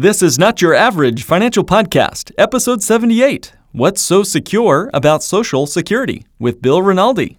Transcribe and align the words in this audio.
This 0.00 0.22
is 0.22 0.38
Not 0.38 0.62
Your 0.62 0.72
Average 0.72 1.24
Financial 1.24 1.62
Podcast, 1.62 2.32
Episode 2.38 2.82
78 2.82 3.52
What's 3.72 4.00
So 4.00 4.22
Secure 4.22 4.88
About 4.94 5.22
Social 5.22 5.66
Security 5.66 6.24
with 6.38 6.62
Bill 6.62 6.80
Rinaldi. 6.80 7.38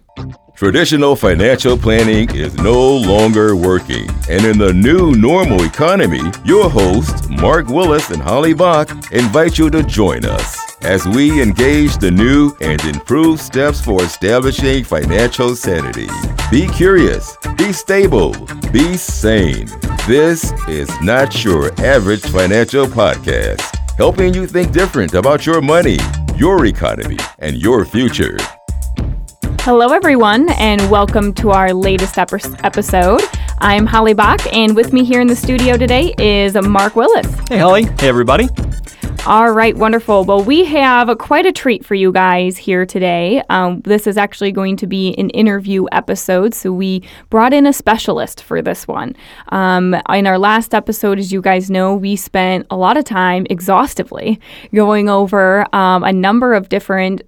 Traditional 0.54 1.16
financial 1.16 1.76
planning 1.76 2.32
is 2.36 2.54
no 2.58 2.98
longer 2.98 3.56
working. 3.56 4.08
And 4.30 4.44
in 4.44 4.58
the 4.58 4.72
new 4.72 5.10
normal 5.10 5.64
economy, 5.64 6.22
your 6.44 6.70
hosts, 6.70 7.28
Mark 7.28 7.66
Willis 7.66 8.10
and 8.10 8.22
Holly 8.22 8.54
Bach, 8.54 8.88
invite 9.10 9.58
you 9.58 9.68
to 9.68 9.82
join 9.82 10.24
us 10.24 10.71
as 10.84 11.06
we 11.06 11.40
engage 11.40 11.96
the 11.98 12.10
new 12.10 12.52
and 12.60 12.82
improved 12.84 13.40
steps 13.40 13.80
for 13.80 14.02
establishing 14.02 14.82
financial 14.82 15.54
sanity. 15.54 16.08
Be 16.50 16.66
curious, 16.68 17.36
be 17.56 17.72
stable, 17.72 18.32
be 18.72 18.96
sane. 18.96 19.68
This 20.06 20.52
is 20.68 20.90
not 21.00 21.44
your 21.44 21.72
average 21.80 22.22
financial 22.22 22.86
podcast, 22.86 23.62
helping 23.96 24.34
you 24.34 24.46
think 24.46 24.72
different 24.72 25.14
about 25.14 25.46
your 25.46 25.60
money, 25.60 25.98
your 26.36 26.66
economy, 26.66 27.18
and 27.38 27.56
your 27.56 27.84
future. 27.84 28.36
Hello, 29.60 29.92
everyone, 29.92 30.50
and 30.54 30.90
welcome 30.90 31.32
to 31.34 31.50
our 31.50 31.72
latest 31.72 32.18
episode. 32.18 33.20
I'm 33.58 33.86
Holly 33.86 34.14
Bach, 34.14 34.40
and 34.52 34.74
with 34.74 34.92
me 34.92 35.04
here 35.04 35.20
in 35.20 35.28
the 35.28 35.36
studio 35.36 35.76
today 35.76 36.12
is 36.18 36.54
Mark 36.54 36.96
Willis. 36.96 37.32
Hey, 37.48 37.58
Holly. 37.58 37.84
Hey, 37.84 38.08
everybody. 38.08 38.48
All 39.24 39.52
right, 39.52 39.76
wonderful. 39.76 40.24
Well, 40.24 40.42
we 40.42 40.64
have 40.64 41.16
quite 41.18 41.46
a 41.46 41.52
treat 41.52 41.84
for 41.84 41.94
you 41.94 42.10
guys 42.10 42.56
here 42.56 42.84
today. 42.84 43.40
Um, 43.50 43.80
this 43.82 44.08
is 44.08 44.16
actually 44.16 44.50
going 44.50 44.76
to 44.78 44.88
be 44.88 45.14
an 45.14 45.30
interview 45.30 45.86
episode, 45.92 46.54
so 46.54 46.72
we 46.72 47.04
brought 47.30 47.52
in 47.52 47.64
a 47.64 47.72
specialist 47.72 48.42
for 48.42 48.60
this 48.60 48.88
one. 48.88 49.14
Um, 49.50 49.94
in 50.08 50.26
our 50.26 50.38
last 50.38 50.74
episode, 50.74 51.20
as 51.20 51.30
you 51.30 51.40
guys 51.40 51.70
know, 51.70 51.94
we 51.94 52.16
spent 52.16 52.66
a 52.68 52.76
lot 52.76 52.96
of 52.96 53.04
time 53.04 53.46
exhaustively 53.48 54.40
going 54.74 55.08
over 55.08 55.72
um, 55.72 56.02
a 56.02 56.12
number 56.12 56.52
of 56.52 56.68
different 56.68 57.22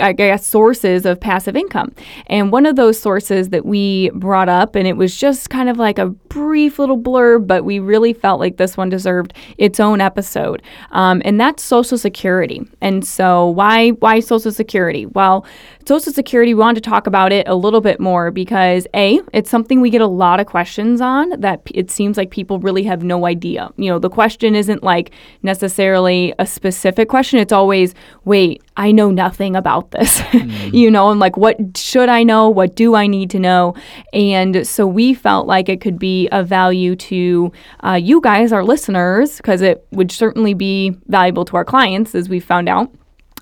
I 0.00 0.12
guess, 0.12 0.46
sources 0.46 1.04
of 1.06 1.20
passive 1.20 1.56
income. 1.56 1.92
And 2.26 2.52
one 2.52 2.66
of 2.66 2.76
those 2.76 3.00
sources 3.00 3.48
that 3.48 3.64
we 3.64 4.10
brought 4.10 4.48
up, 4.48 4.74
and 4.74 4.86
it 4.86 4.96
was 4.96 5.16
just 5.16 5.50
kind 5.50 5.68
of 5.68 5.76
like 5.76 5.98
a 5.98 6.10
brief 6.28 6.78
little 6.78 6.98
blurb, 6.98 7.46
but 7.46 7.64
we 7.64 7.78
really 7.78 8.12
felt 8.12 8.40
like 8.40 8.56
this 8.56 8.76
one 8.76 8.88
deserved 8.88 9.32
its 9.56 9.80
own 9.80 10.00
episode. 10.00 10.62
Um, 10.90 11.22
and 11.24 11.40
that's 11.40 11.62
Social 11.62 11.98
Security. 11.98 12.62
And 12.80 13.04
so, 13.06 13.48
why 13.48 13.90
why 13.90 14.20
Social 14.20 14.52
Security? 14.52 15.06
Well, 15.06 15.46
Social 15.86 16.12
Security, 16.12 16.52
we 16.52 16.60
wanted 16.60 16.82
to 16.82 16.90
talk 16.90 17.06
about 17.06 17.32
it 17.32 17.48
a 17.48 17.54
little 17.54 17.80
bit 17.80 17.98
more 17.98 18.30
because 18.30 18.86
A, 18.94 19.20
it's 19.32 19.48
something 19.48 19.80
we 19.80 19.90
get 19.90 20.02
a 20.02 20.06
lot 20.06 20.38
of 20.38 20.46
questions 20.46 21.00
on 21.00 21.30
that 21.40 21.62
it 21.74 21.90
seems 21.90 22.16
like 22.16 22.30
people 22.30 22.58
really 22.58 22.82
have 22.82 23.02
no 23.02 23.24
idea. 23.24 23.70
You 23.76 23.90
know, 23.90 23.98
the 23.98 24.10
question 24.10 24.54
isn't 24.54 24.82
like 24.82 25.12
necessarily 25.42 26.34
a 26.38 26.46
specific 26.46 27.08
question, 27.08 27.38
it's 27.38 27.52
always, 27.52 27.94
wait, 28.24 28.62
I 28.76 28.92
know 28.92 29.10
nothing 29.10 29.56
about 29.56 29.90
this. 29.92 30.22
Mm. 30.38 30.74
you 30.74 30.90
know, 30.90 31.10
and 31.10 31.18
like, 31.18 31.36
what 31.36 31.56
should 31.76 32.08
I 32.08 32.22
know? 32.22 32.48
What 32.48 32.76
do 32.76 32.94
I 32.94 33.06
need 33.06 33.30
to 33.30 33.38
know? 33.38 33.74
And 34.12 34.66
so 34.66 34.86
we 34.86 35.14
felt 35.14 35.46
like 35.46 35.68
it 35.68 35.80
could 35.80 35.98
be 35.98 36.17
of 36.30 36.48
value 36.48 36.96
to 36.96 37.52
uh, 37.84 37.92
you 37.92 38.20
guys, 38.20 38.52
our 38.52 38.64
listeners, 38.64 39.36
because 39.36 39.60
it 39.62 39.86
would 39.92 40.10
certainly 40.10 40.54
be 40.54 40.96
valuable 41.06 41.44
to 41.44 41.56
our 41.56 41.64
clients, 41.64 42.14
as 42.14 42.28
we 42.28 42.40
found 42.40 42.68
out 42.68 42.90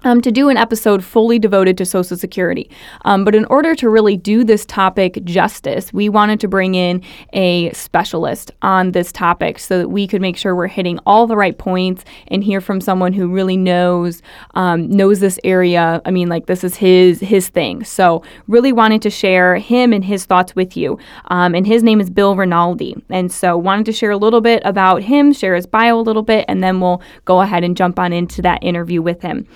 um, 0.06 0.20
to 0.20 0.30
do 0.30 0.48
an 0.48 0.56
episode 0.56 1.04
fully 1.04 1.36
devoted 1.38 1.76
to 1.76 1.84
Social 1.84 2.16
Security. 2.16 2.70
Um, 3.04 3.24
but 3.24 3.34
in 3.34 3.44
order 3.46 3.74
to 3.74 3.90
really 3.90 4.16
do 4.16 4.44
this 4.44 4.64
topic 4.64 5.22
justice, 5.24 5.92
we 5.92 6.08
wanted 6.08 6.38
to 6.40 6.48
bring 6.48 6.76
in 6.76 7.02
a 7.32 7.72
specialist 7.72 8.52
on 8.62 8.92
this 8.92 9.10
topic 9.10 9.58
so 9.58 9.78
that 9.78 9.88
we 9.88 10.06
could 10.06 10.22
make 10.22 10.36
sure 10.36 10.54
we're 10.54 10.68
hitting 10.68 11.00
all 11.06 11.26
the 11.26 11.36
right 11.36 11.58
points 11.58 12.04
and 12.28 12.44
hear 12.44 12.60
from 12.60 12.80
someone 12.80 13.12
who 13.12 13.28
really 13.28 13.56
knows 13.56 14.22
um, 14.54 14.88
knows 14.88 15.18
this 15.18 15.40
area. 15.42 16.00
I 16.04 16.12
mean, 16.12 16.28
like 16.28 16.46
this 16.46 16.62
is 16.62 16.76
his 16.76 17.18
his 17.18 17.48
thing. 17.48 17.82
So 17.82 18.22
really 18.46 18.72
wanted 18.72 19.02
to 19.02 19.10
share 19.10 19.56
him 19.56 19.92
and 19.92 20.04
his 20.04 20.24
thoughts 20.24 20.54
with 20.54 20.76
you. 20.76 21.00
Um, 21.26 21.54
and 21.56 21.66
his 21.66 21.82
name 21.82 22.00
is 22.00 22.10
Bill 22.10 22.36
Rinaldi. 22.36 22.94
And 23.10 23.32
so 23.32 23.58
wanted 23.58 23.86
to 23.86 23.92
share 23.92 24.12
a 24.12 24.16
little 24.16 24.40
bit 24.40 24.62
about 24.64 25.02
him, 25.02 25.32
share 25.32 25.56
his 25.56 25.66
bio 25.66 25.98
a 25.98 26.00
little 26.00 26.22
bit, 26.22 26.44
and 26.46 26.62
then 26.62 26.80
we'll 26.80 27.02
go 27.24 27.40
ahead 27.40 27.64
and 27.64 27.76
jump 27.76 27.98
on 27.98 28.12
into 28.12 28.40
that 28.42 28.62
interview 28.62 29.02
with 29.02 29.22
him. 29.22 29.48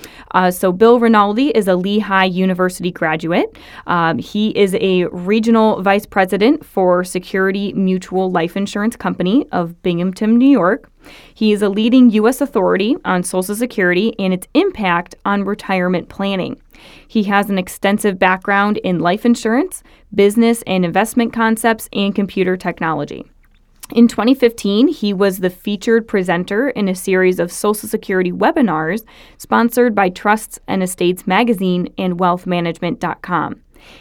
So, 0.49 0.71
Bill 0.71 1.01
Rinaldi 1.01 1.49
is 1.49 1.67
a 1.67 1.75
Lehigh 1.75 2.27
University 2.27 2.93
graduate. 2.93 3.59
Um, 3.89 4.19
he 4.19 4.57
is 4.57 4.77
a 4.81 5.07
regional 5.07 5.83
vice 5.83 6.07
president 6.07 6.65
for 6.65 7.03
Security 7.03 7.73
Mutual 7.73 8.31
Life 8.31 8.57
Insurance 8.57 8.95
Company 8.95 9.47
of 9.51 9.83
Binghamton, 9.83 10.39
New 10.39 10.49
York. 10.49 10.89
He 11.35 11.53
is 11.53 11.63
a 11.63 11.69
leading 11.69 12.11
U.S. 12.11 12.41
authority 12.41 12.97
on 13.05 13.25
Social 13.25 13.57
Security 13.57 14.15
and 14.21 14.33
its 14.33 14.47
impact 14.55 15.17
on 15.25 15.45
retirement 15.45 16.09
planning. 16.09 16.61
He 17.09 17.25
has 17.25 17.51
an 17.51 17.59
extensive 17.59 18.19
background 18.19 18.77
in 18.79 19.01
life 19.01 19.27
insurance, 19.27 19.83
business 20.15 20.63
and 20.67 20.85
investment 20.85 21.33
concepts, 21.33 21.89
and 21.93 22.15
computer 22.15 22.57
technology. 22.57 23.30
In 23.93 24.07
2015, 24.07 24.89
he 24.89 25.13
was 25.13 25.39
the 25.39 25.51
featured 25.51 26.07
presenter 26.07 26.71
in 26.71 26.89
a 26.89 26.95
series 26.95 27.41
of 27.41 27.51
Social 27.51 27.89
Security 27.89 28.31
webinars 28.31 29.05
sponsored 29.37 29.95
by 29.97 30.11
Trusts 30.11 30.61
and 30.69 30.83
Estates 30.83 31.27
Magazine 31.27 31.93
and 31.99 32.19
WealthManagement.com. 32.19 33.61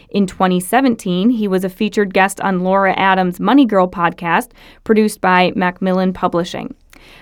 In 0.09 0.27
2017, 0.27 1.31
he 1.31 1.47
was 1.47 1.63
a 1.63 1.69
featured 1.69 2.13
guest 2.13 2.39
on 2.41 2.59
Laura 2.59 2.94
Adams' 2.97 3.39
Money 3.39 3.66
Girl 3.66 3.88
podcast, 3.88 4.51
produced 4.83 5.22
by 5.22 5.53
Macmillan 5.55 6.13
Publishing. 6.13 6.75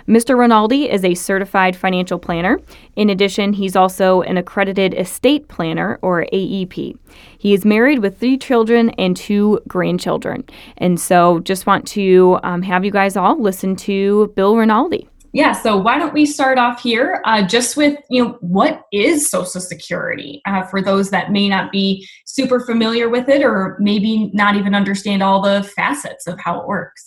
Mr. 0.07 0.37
Rinaldi 0.37 0.89
is 0.89 1.03
a 1.03 1.15
certified 1.15 1.75
financial 1.75 2.19
planner. 2.19 2.59
In 2.95 3.09
addition, 3.09 3.53
he's 3.53 3.75
also 3.75 4.21
an 4.21 4.37
accredited 4.37 4.93
estate 4.93 5.47
planner, 5.47 5.99
or 6.01 6.25
AEP. 6.33 6.97
He 7.37 7.53
is 7.53 7.65
married 7.65 7.99
with 7.99 8.19
three 8.19 8.37
children 8.37 8.89
and 8.91 9.15
two 9.15 9.59
grandchildren. 9.67 10.45
And 10.77 10.99
so 10.99 11.39
just 11.39 11.65
want 11.65 11.87
to 11.89 12.39
um, 12.43 12.61
have 12.61 12.85
you 12.85 12.91
guys 12.91 13.17
all 13.17 13.41
listen 13.41 13.75
to 13.77 14.33
Bill 14.35 14.55
Rinaldi. 14.55 15.07
Yeah, 15.33 15.51
so 15.51 15.77
why 15.77 15.99
don't 15.99 16.13
we 16.13 16.25
start 16.25 16.57
off 16.57 16.81
here 16.81 17.21
uh, 17.25 17.45
just 17.45 17.77
with, 17.77 17.99
you 18.09 18.23
know, 18.23 18.37
what 18.41 18.83
is 18.91 19.29
Social 19.29 19.61
Security 19.61 20.41
uh, 20.45 20.63
for 20.63 20.81
those 20.81 21.09
that 21.11 21.31
may 21.31 21.49
not 21.49 21.71
be 21.71 22.07
super 22.25 22.59
familiar 22.59 23.09
with 23.09 23.29
it 23.29 23.43
or 23.43 23.77
maybe 23.79 24.31
not 24.33 24.55
even 24.55 24.73
understand 24.73 25.21
all 25.21 25.41
the 25.41 25.63
facets 25.75 26.27
of 26.27 26.39
how 26.39 26.59
it 26.59 26.67
works? 26.67 27.06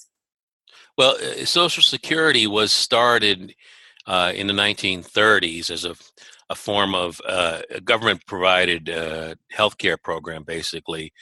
Well, 1.01 1.17
uh, 1.17 1.45
Social 1.47 1.83
Security 1.83 2.47
was 2.47 2.71
started 2.73 3.55
uh, 4.07 4.33
in 4.35 4.47
the 4.47 4.53
1930s 4.53 5.71
as 5.71 5.87
a, 5.87 5.97
a 6.51 6.55
form 6.55 6.95
of 6.95 7.19
uh, 7.27 7.63
a 7.71 7.81
government 7.81 8.27
provided 8.27 8.91
uh, 8.91 9.37
health 9.51 9.79
care 9.79 9.97
program, 9.97 10.45
basically, 10.45 11.15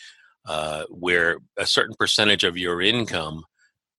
uh, 0.47 0.83
where 0.91 1.38
a 1.56 1.65
certain 1.65 1.94
percentage 1.97 2.43
of 2.43 2.59
your 2.59 2.83
income 2.83 3.44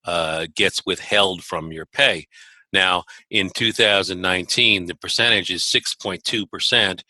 uh, 0.04 0.48
gets 0.54 0.86
withheld 0.86 1.46
from 1.46 1.72
your 1.72 1.86
pay. 1.86 2.28
Now, 2.74 3.06
in 3.30 3.50
2019, 3.50 4.86
the 4.86 4.96
percentage 4.96 5.50
is 5.50 5.64
6.2%, 5.64 7.02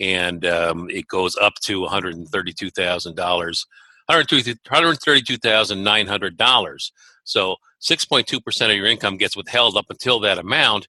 and 0.00 0.46
um, 0.46 0.88
it 0.88 1.08
goes 1.08 1.36
up 1.36 1.56
to 1.64 1.82
$132,000, 1.82 3.66
$132,900. 4.10 6.90
So 7.24 7.56
6.2% 7.84 8.70
of 8.70 8.76
your 8.76 8.86
income 8.86 9.16
gets 9.16 9.36
withheld 9.36 9.76
up 9.76 9.86
until 9.90 10.20
that 10.20 10.38
amount, 10.38 10.88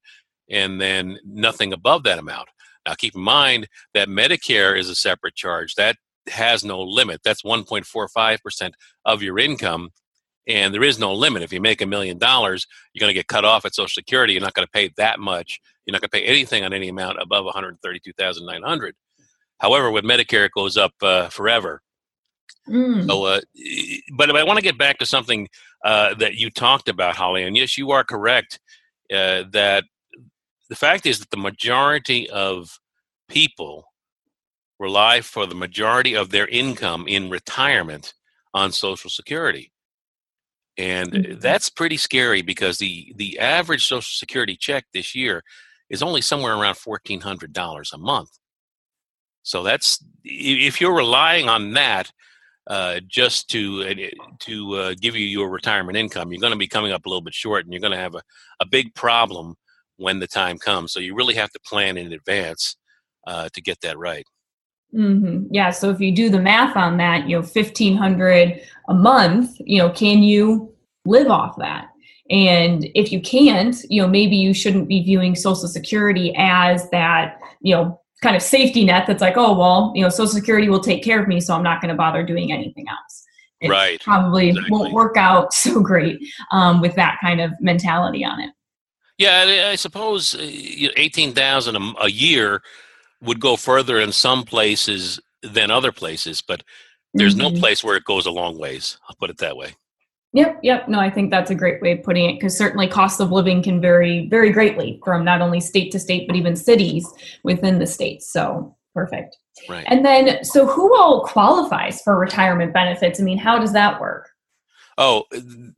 and 0.50 0.80
then 0.80 1.18
nothing 1.24 1.72
above 1.72 2.04
that 2.04 2.18
amount. 2.18 2.48
Now, 2.86 2.94
keep 2.94 3.14
in 3.14 3.20
mind 3.20 3.68
that 3.94 4.08
Medicare 4.08 4.78
is 4.78 4.88
a 4.88 4.94
separate 4.94 5.34
charge. 5.34 5.74
That 5.74 5.96
has 6.28 6.64
no 6.64 6.80
limit. 6.80 7.20
That's 7.24 7.42
1.45% 7.42 8.72
of 9.04 9.22
your 9.22 9.38
income, 9.38 9.90
and 10.46 10.72
there 10.72 10.84
is 10.84 10.98
no 10.98 11.12
limit. 11.12 11.42
If 11.42 11.52
you 11.52 11.60
make 11.60 11.82
a 11.82 11.86
million 11.86 12.18
dollars, 12.18 12.66
you're 12.92 13.00
going 13.00 13.10
to 13.10 13.18
get 13.18 13.26
cut 13.26 13.44
off 13.44 13.64
at 13.64 13.74
Social 13.74 13.88
Security. 13.88 14.32
You're 14.34 14.42
not 14.42 14.54
going 14.54 14.66
to 14.66 14.72
pay 14.72 14.90
that 14.96 15.18
much. 15.18 15.60
You're 15.84 15.92
not 15.92 16.00
going 16.00 16.10
to 16.10 16.16
pay 16.16 16.24
anything 16.24 16.64
on 16.64 16.72
any 16.72 16.88
amount 16.88 17.18
above 17.20 17.44
132,900. 17.44 18.94
However, 19.58 19.90
with 19.90 20.04
Medicare, 20.04 20.46
it 20.46 20.52
goes 20.52 20.76
up 20.76 20.92
uh, 21.02 21.28
forever. 21.28 21.82
Mm. 22.68 23.06
So, 23.06 23.24
uh, 23.24 23.40
but 24.16 24.34
I 24.34 24.44
want 24.44 24.58
to 24.58 24.62
get 24.62 24.78
back 24.78 24.98
to 24.98 25.06
something 25.06 25.48
uh, 25.84 26.14
that 26.14 26.34
you 26.34 26.50
talked 26.50 26.88
about, 26.88 27.16
Holly. 27.16 27.44
And 27.44 27.56
yes, 27.56 27.78
you 27.78 27.90
are 27.92 28.04
correct 28.04 28.60
uh, 29.12 29.44
that 29.52 29.84
the 30.68 30.76
fact 30.76 31.06
is 31.06 31.20
that 31.20 31.30
the 31.30 31.36
majority 31.36 32.28
of 32.30 32.78
people 33.28 33.84
rely 34.78 35.20
for 35.20 35.46
the 35.46 35.54
majority 35.54 36.14
of 36.14 36.30
their 36.30 36.46
income 36.48 37.06
in 37.08 37.30
retirement 37.30 38.14
on 38.52 38.72
Social 38.72 39.10
Security. 39.10 39.72
And 40.76 41.12
mm-hmm. 41.12 41.38
that's 41.38 41.70
pretty 41.70 41.96
scary 41.96 42.42
because 42.42 42.78
the, 42.78 43.12
the 43.16 43.38
average 43.38 43.86
Social 43.86 44.02
Security 44.02 44.56
check 44.56 44.84
this 44.92 45.14
year 45.14 45.42
is 45.88 46.02
only 46.02 46.20
somewhere 46.20 46.54
around 46.54 46.74
$1,400 46.74 47.92
a 47.92 47.98
month. 47.98 48.30
So 49.42 49.62
that's 49.62 50.04
if 50.24 50.80
you're 50.80 50.96
relying 50.96 51.48
on 51.48 51.72
that 51.74 52.10
uh, 52.66 53.00
just 53.06 53.48
to 53.50 53.82
uh, 53.82 54.24
to 54.40 54.74
uh, 54.74 54.94
give 55.00 55.14
you 55.16 55.26
your 55.26 55.48
retirement 55.48 55.96
income, 55.96 56.32
you're 56.32 56.40
going 56.40 56.52
to 56.52 56.58
be 56.58 56.68
coming 56.68 56.92
up 56.92 57.06
a 57.06 57.08
little 57.08 57.22
bit 57.22 57.34
short, 57.34 57.64
and 57.64 57.72
you're 57.72 57.80
going 57.80 57.92
to 57.92 57.98
have 57.98 58.14
a, 58.14 58.22
a 58.60 58.66
big 58.66 58.94
problem 58.94 59.54
when 59.96 60.18
the 60.18 60.26
time 60.26 60.58
comes. 60.58 60.92
So 60.92 61.00
you 61.00 61.14
really 61.14 61.34
have 61.34 61.50
to 61.50 61.60
plan 61.60 61.96
in 61.96 62.12
advance 62.12 62.76
uh, 63.26 63.48
to 63.52 63.62
get 63.62 63.80
that 63.80 63.98
right. 63.98 64.26
Mm-hmm. 64.94 65.52
Yeah. 65.52 65.70
So 65.70 65.90
if 65.90 66.00
you 66.00 66.12
do 66.12 66.30
the 66.30 66.40
math 66.40 66.76
on 66.76 66.96
that, 66.98 67.28
you 67.28 67.36
know, 67.36 67.42
fifteen 67.42 67.96
hundred 67.96 68.62
a 68.88 68.94
month, 68.94 69.56
you 69.60 69.78
know, 69.78 69.90
can 69.90 70.22
you 70.22 70.74
live 71.04 71.28
off 71.28 71.56
that? 71.58 71.88
And 72.30 72.88
if 72.94 73.12
you 73.12 73.20
can't, 73.20 73.76
you 73.88 74.02
know, 74.02 74.08
maybe 74.08 74.36
you 74.36 74.52
shouldn't 74.52 74.88
be 74.88 75.02
viewing 75.02 75.36
Social 75.36 75.68
Security 75.68 76.34
as 76.36 76.90
that, 76.90 77.38
you 77.60 77.74
know, 77.74 78.00
kind 78.26 78.36
of 78.36 78.42
safety 78.42 78.84
net 78.84 79.06
that's 79.06 79.20
like, 79.20 79.36
oh, 79.36 79.56
well, 79.56 79.92
you 79.94 80.02
know, 80.02 80.08
Social 80.08 80.26
Security 80.26 80.68
will 80.68 80.80
take 80.80 81.04
care 81.04 81.22
of 81.22 81.28
me, 81.28 81.40
so 81.40 81.54
I'm 81.54 81.62
not 81.62 81.80
going 81.80 81.90
to 81.90 81.94
bother 81.94 82.24
doing 82.24 82.50
anything 82.50 82.86
else. 82.88 83.24
It 83.60 83.70
right. 83.70 84.00
Probably 84.00 84.48
exactly. 84.48 84.70
won't 84.70 84.92
work 84.92 85.16
out 85.16 85.54
so 85.64 85.80
great 85.80 86.18
um, 86.50 86.80
with 86.80 86.96
that 86.96 87.18
kind 87.20 87.40
of 87.40 87.52
mentality 87.60 88.24
on 88.24 88.40
it. 88.40 88.50
Yeah, 89.18 89.68
I 89.70 89.76
suppose 89.76 90.34
uh, 90.34 90.40
eighteen 90.42 91.32
thousand 91.32 91.76
a 92.02 92.10
year 92.10 92.62
would 93.22 93.40
go 93.40 93.56
further 93.56 93.98
in 93.98 94.12
some 94.12 94.42
places 94.42 95.18
than 95.42 95.70
other 95.70 95.90
places, 95.90 96.42
but 96.42 96.62
there's 97.14 97.34
mm-hmm. 97.34 97.54
no 97.54 97.58
place 97.60 97.82
where 97.82 97.96
it 97.96 98.04
goes 98.04 98.26
a 98.26 98.30
long 98.30 98.58
ways. 98.58 98.98
I'll 99.08 99.16
put 99.16 99.30
it 99.30 99.38
that 99.38 99.56
way. 99.56 99.74
Yep, 100.36 100.60
yep. 100.62 100.86
No, 100.86 101.00
I 101.00 101.08
think 101.08 101.30
that's 101.30 101.50
a 101.50 101.54
great 101.54 101.80
way 101.80 101.92
of 101.92 102.02
putting 102.02 102.28
it 102.28 102.34
because 102.34 102.56
certainly 102.56 102.86
cost 102.86 103.20
of 103.20 103.32
living 103.32 103.62
can 103.62 103.80
vary 103.80 104.28
very 104.28 104.52
greatly 104.52 105.00
from 105.02 105.24
not 105.24 105.40
only 105.40 105.60
state 105.60 105.90
to 105.92 105.98
state, 105.98 106.26
but 106.26 106.36
even 106.36 106.54
cities 106.56 107.08
within 107.42 107.78
the 107.78 107.86
states. 107.86 108.30
So 108.30 108.76
perfect. 108.94 109.38
Right. 109.66 109.86
And 109.88 110.04
then, 110.04 110.44
so 110.44 110.66
who 110.66 110.94
all 110.94 111.24
qualifies 111.24 112.02
for 112.02 112.18
retirement 112.18 112.74
benefits? 112.74 113.18
I 113.18 113.22
mean, 113.22 113.38
how 113.38 113.58
does 113.58 113.72
that 113.72 113.98
work? 113.98 114.28
Oh, 114.98 115.24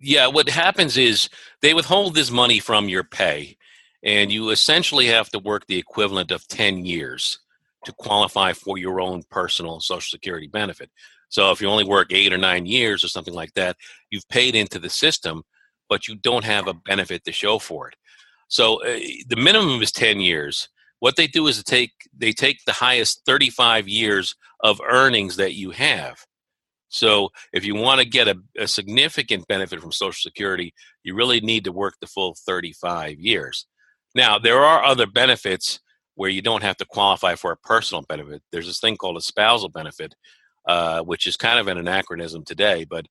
yeah. 0.00 0.26
What 0.26 0.48
happens 0.48 0.96
is 0.96 1.28
they 1.62 1.72
withhold 1.72 2.16
this 2.16 2.32
money 2.32 2.58
from 2.58 2.88
your 2.88 3.04
pay, 3.04 3.56
and 4.02 4.32
you 4.32 4.50
essentially 4.50 5.06
have 5.06 5.28
to 5.30 5.38
work 5.38 5.68
the 5.68 5.78
equivalent 5.78 6.32
of 6.32 6.48
10 6.48 6.84
years 6.84 7.38
to 7.84 7.92
qualify 7.92 8.54
for 8.54 8.76
your 8.76 9.00
own 9.00 9.22
personal 9.30 9.78
Social 9.78 10.10
Security 10.10 10.48
benefit. 10.48 10.90
So 11.28 11.50
if 11.50 11.60
you 11.60 11.68
only 11.68 11.84
work 11.84 12.12
eight 12.12 12.32
or 12.32 12.38
nine 12.38 12.66
years 12.66 13.04
or 13.04 13.08
something 13.08 13.34
like 13.34 13.52
that, 13.54 13.76
you've 14.10 14.28
paid 14.28 14.54
into 14.54 14.78
the 14.78 14.90
system, 14.90 15.42
but 15.88 16.08
you 16.08 16.16
don't 16.16 16.44
have 16.44 16.68
a 16.68 16.74
benefit 16.74 17.24
to 17.24 17.32
show 17.32 17.58
for 17.58 17.88
it. 17.88 17.94
So 18.48 18.82
uh, 18.82 18.98
the 19.28 19.36
minimum 19.36 19.82
is 19.82 19.92
10 19.92 20.20
years. 20.20 20.68
What 21.00 21.16
they 21.16 21.26
do 21.26 21.46
is 21.46 21.62
they 21.62 21.62
take 21.62 21.92
they 22.16 22.32
take 22.32 22.64
the 22.64 22.72
highest 22.72 23.22
35 23.24 23.86
years 23.86 24.34
of 24.60 24.80
earnings 24.80 25.36
that 25.36 25.54
you 25.54 25.70
have. 25.70 26.24
So 26.88 27.28
if 27.52 27.64
you 27.64 27.74
want 27.74 28.00
to 28.00 28.06
get 28.06 28.28
a, 28.28 28.36
a 28.58 28.66
significant 28.66 29.46
benefit 29.46 29.80
from 29.80 29.92
Social 29.92 30.20
Security, 30.20 30.72
you 31.04 31.14
really 31.14 31.40
need 31.40 31.64
to 31.64 31.72
work 31.72 31.94
the 32.00 32.06
full 32.06 32.34
35 32.46 33.20
years. 33.20 33.66
Now, 34.14 34.38
there 34.38 34.60
are 34.60 34.82
other 34.82 35.06
benefits 35.06 35.80
where 36.14 36.30
you 36.30 36.42
don't 36.42 36.62
have 36.62 36.76
to 36.78 36.84
qualify 36.86 37.36
for 37.36 37.52
a 37.52 37.56
personal 37.58 38.02
benefit. 38.02 38.42
There's 38.50 38.66
this 38.66 38.80
thing 38.80 38.96
called 38.96 39.18
a 39.18 39.20
spousal 39.20 39.68
benefit, 39.68 40.14
uh, 40.68 41.02
which 41.02 41.26
is 41.26 41.36
kind 41.36 41.58
of 41.58 41.66
an 41.66 41.78
anachronism 41.78 42.44
today. 42.44 42.84
But 42.84 43.06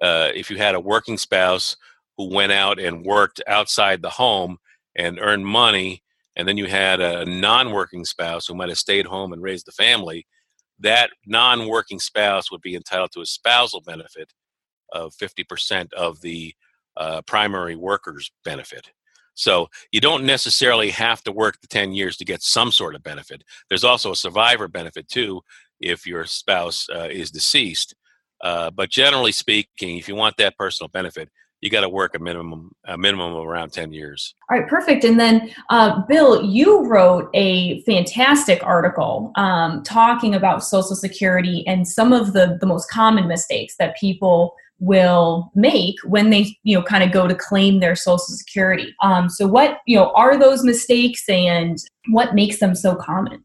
uh, 0.00 0.28
if 0.34 0.50
you 0.50 0.58
had 0.58 0.74
a 0.74 0.80
working 0.80 1.18
spouse 1.18 1.76
who 2.16 2.32
went 2.32 2.52
out 2.52 2.78
and 2.78 3.04
worked 3.04 3.40
outside 3.48 4.02
the 4.02 4.10
home 4.10 4.58
and 4.94 5.18
earned 5.18 5.46
money, 5.46 6.02
and 6.36 6.46
then 6.46 6.56
you 6.56 6.66
had 6.66 7.00
a 7.00 7.24
non 7.24 7.72
working 7.72 8.04
spouse 8.04 8.46
who 8.46 8.54
might 8.54 8.68
have 8.68 8.78
stayed 8.78 9.06
home 9.06 9.32
and 9.32 9.42
raised 9.42 9.66
the 9.66 9.72
family, 9.72 10.26
that 10.78 11.10
non 11.26 11.66
working 11.66 11.98
spouse 11.98 12.50
would 12.50 12.60
be 12.60 12.76
entitled 12.76 13.10
to 13.12 13.20
a 13.20 13.26
spousal 13.26 13.80
benefit 13.80 14.32
of 14.92 15.12
50% 15.14 15.92
of 15.94 16.20
the 16.20 16.54
uh, 16.96 17.22
primary 17.22 17.74
worker's 17.76 18.30
benefit. 18.44 18.90
So 19.34 19.68
you 19.92 20.00
don't 20.00 20.24
necessarily 20.24 20.90
have 20.90 21.22
to 21.22 21.32
work 21.32 21.60
the 21.60 21.68
10 21.68 21.92
years 21.92 22.16
to 22.16 22.24
get 22.24 22.42
some 22.42 22.72
sort 22.72 22.96
of 22.96 23.04
benefit. 23.04 23.44
There's 23.68 23.84
also 23.84 24.10
a 24.10 24.16
survivor 24.16 24.66
benefit 24.66 25.08
too, 25.08 25.42
if 25.80 26.06
your 26.06 26.24
spouse 26.24 26.88
uh, 26.94 27.08
is 27.10 27.30
deceased. 27.30 27.94
Uh, 28.42 28.70
but 28.70 28.90
generally 28.90 29.32
speaking, 29.32 29.98
if 29.98 30.08
you 30.08 30.14
want 30.14 30.36
that 30.36 30.56
personal 30.56 30.88
benefit, 30.88 31.28
you 31.60 31.70
got 31.70 31.80
to 31.80 31.88
work 31.88 32.14
a 32.14 32.18
minimum 32.18 32.70
a 32.86 32.96
minimum 32.96 33.34
of 33.34 33.44
around 33.44 33.72
10 33.72 33.92
years 33.92 34.34
all 34.50 34.58
right 34.58 34.68
perfect 34.68 35.04
and 35.04 35.18
then 35.18 35.50
uh, 35.70 36.00
bill 36.06 36.44
you 36.44 36.86
wrote 36.86 37.28
a 37.34 37.82
fantastic 37.82 38.62
article 38.64 39.32
um, 39.36 39.82
talking 39.82 40.34
about 40.34 40.64
social 40.64 40.96
security 40.96 41.66
and 41.66 41.86
some 41.86 42.12
of 42.12 42.32
the, 42.32 42.58
the 42.60 42.66
most 42.66 42.90
common 42.90 43.26
mistakes 43.26 43.76
that 43.78 43.96
people 43.96 44.54
will 44.80 45.50
make 45.56 45.96
when 46.04 46.30
they 46.30 46.56
you 46.62 46.76
know 46.76 46.82
kind 46.82 47.02
of 47.02 47.10
go 47.10 47.26
to 47.26 47.34
claim 47.34 47.80
their 47.80 47.96
social 47.96 48.18
security 48.18 48.94
um, 49.02 49.28
so 49.28 49.46
what 49.46 49.78
you 49.86 49.96
know 49.96 50.12
are 50.12 50.38
those 50.38 50.62
mistakes 50.62 51.28
and 51.28 51.78
what 52.10 52.34
makes 52.34 52.60
them 52.60 52.74
so 52.74 52.94
common 52.94 53.42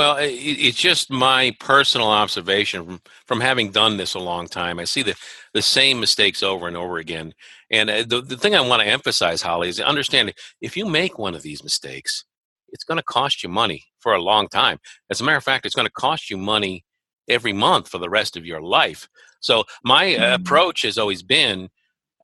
well, 0.00 0.16
it's 0.18 0.78
just 0.78 1.10
my 1.10 1.54
personal 1.60 2.08
observation 2.08 2.86
from, 2.86 3.02
from 3.26 3.40
having 3.42 3.70
done 3.70 3.98
this 3.98 4.14
a 4.14 4.18
long 4.18 4.46
time. 4.46 4.78
I 4.78 4.84
see 4.84 5.02
the, 5.02 5.14
the 5.52 5.60
same 5.60 6.00
mistakes 6.00 6.42
over 6.42 6.66
and 6.66 6.74
over 6.74 6.96
again. 6.96 7.34
And 7.70 7.90
uh, 7.90 8.04
the, 8.08 8.22
the 8.22 8.38
thing 8.38 8.54
I 8.54 8.62
want 8.62 8.80
to 8.80 8.88
emphasize, 8.88 9.42
Holly, 9.42 9.68
is 9.68 9.78
understand 9.78 10.32
if 10.62 10.74
you 10.74 10.86
make 10.86 11.18
one 11.18 11.34
of 11.34 11.42
these 11.42 11.62
mistakes, 11.62 12.24
it's 12.70 12.82
going 12.82 12.96
to 12.96 13.04
cost 13.04 13.42
you 13.42 13.50
money 13.50 13.84
for 13.98 14.14
a 14.14 14.22
long 14.22 14.48
time. 14.48 14.78
As 15.10 15.20
a 15.20 15.24
matter 15.24 15.36
of 15.36 15.44
fact, 15.44 15.66
it's 15.66 15.74
going 15.74 15.86
to 15.86 15.92
cost 15.92 16.30
you 16.30 16.38
money 16.38 16.82
every 17.28 17.52
month 17.52 17.86
for 17.86 17.98
the 17.98 18.08
rest 18.08 18.38
of 18.38 18.46
your 18.46 18.62
life. 18.62 19.06
So 19.40 19.64
my 19.84 20.06
mm-hmm. 20.06 20.40
approach 20.40 20.80
has 20.80 20.96
always 20.96 21.22
been 21.22 21.68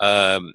um, 0.01 0.55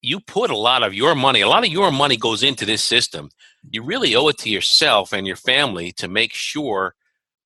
you 0.00 0.20
put 0.20 0.50
a 0.50 0.56
lot 0.56 0.82
of 0.82 0.94
your 0.94 1.14
money, 1.14 1.40
a 1.40 1.48
lot 1.48 1.64
of 1.64 1.70
your 1.70 1.90
money 1.90 2.16
goes 2.16 2.42
into 2.42 2.64
this 2.64 2.82
system. 2.82 3.30
You 3.68 3.82
really 3.82 4.14
owe 4.14 4.28
it 4.28 4.38
to 4.38 4.50
yourself 4.50 5.12
and 5.12 5.26
your 5.26 5.36
family 5.36 5.92
to 5.92 6.08
make 6.08 6.32
sure 6.32 6.94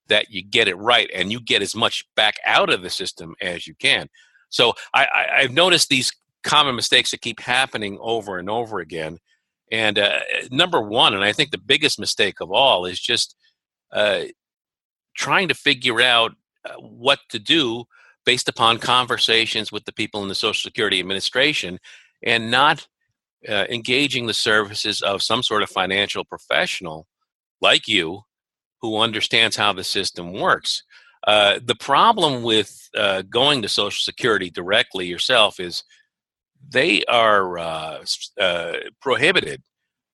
that 0.09 0.31
you 0.31 0.43
get 0.43 0.69
it 0.69 0.77
right 0.77 1.11
and 1.15 1.33
you 1.33 1.41
get 1.41 1.63
as 1.63 1.75
much 1.75 2.05
back 2.15 2.37
out 2.47 2.71
of 2.71 2.83
the 2.83 2.91
system 2.91 3.35
as 3.41 3.67
you 3.67 3.75
can. 3.75 4.09
So 4.51 4.75
I, 4.93 5.07
I, 5.37 5.43
have 5.43 5.53
noticed 5.53 5.89
these 5.89 6.13
common 6.43 6.77
mistakes 6.77 7.13
that 7.13 7.23
keep 7.23 7.41
happening 7.41 7.97
over 8.01 8.39
and 8.39 8.51
over 8.51 8.81
again. 8.81 9.19
And 9.71 9.99
uh, 9.99 10.21
number 10.51 10.83
one, 10.83 11.15
and 11.15 11.25
I 11.25 11.33
think 11.33 11.51
the 11.51 11.59
biggest 11.59 11.99
mistake 11.99 12.41
of 12.41 12.51
all, 12.53 12.85
is 12.85 13.01
just 13.01 13.35
uh, 13.91 14.25
trying 15.17 15.49
to 15.49 15.55
figure 15.55 16.03
out 16.03 16.33
uh, 16.69 16.75
what 16.75 17.21
to 17.31 17.39
do 17.39 17.85
based 18.27 18.49
upon 18.49 18.79
conversations 18.79 19.73
with 19.73 19.85
the 19.87 19.93
people 19.93 20.23
in 20.23 20.29
the 20.29 20.35
Social 20.35 20.69
Security 20.69 21.01
Administration 21.01 21.79
and 22.23 22.51
not 22.51 22.87
uh, 23.49 23.67
engaging 23.69 24.27
the 24.27 24.35
services 24.35 25.03
of 25.03 25.23
some 25.23 25.43
sort 25.43 25.63
of 25.63 25.71
financial 25.71 26.25
professional 26.25 27.07
like 27.61 27.89
you 27.89 28.23
who 28.81 28.99
understands 28.99 29.57
how 29.57 29.73
the 29.73 29.85
system 29.85 30.33
works. 30.33 30.83
Uh, 31.27 31.61
the 31.65 31.75
problem 31.75 32.43
with 32.43 32.89
uh, 32.97 33.23
going 33.23 33.63
to 33.63 33.69
Social 33.69 34.01
Security 34.01 34.51
directly 34.51 35.07
yourself 35.07 35.61
is 35.61 35.85
they 36.69 37.05
are 37.05 37.59
uh, 37.59 38.05
uh, 38.41 38.73
prohibited 39.01 39.63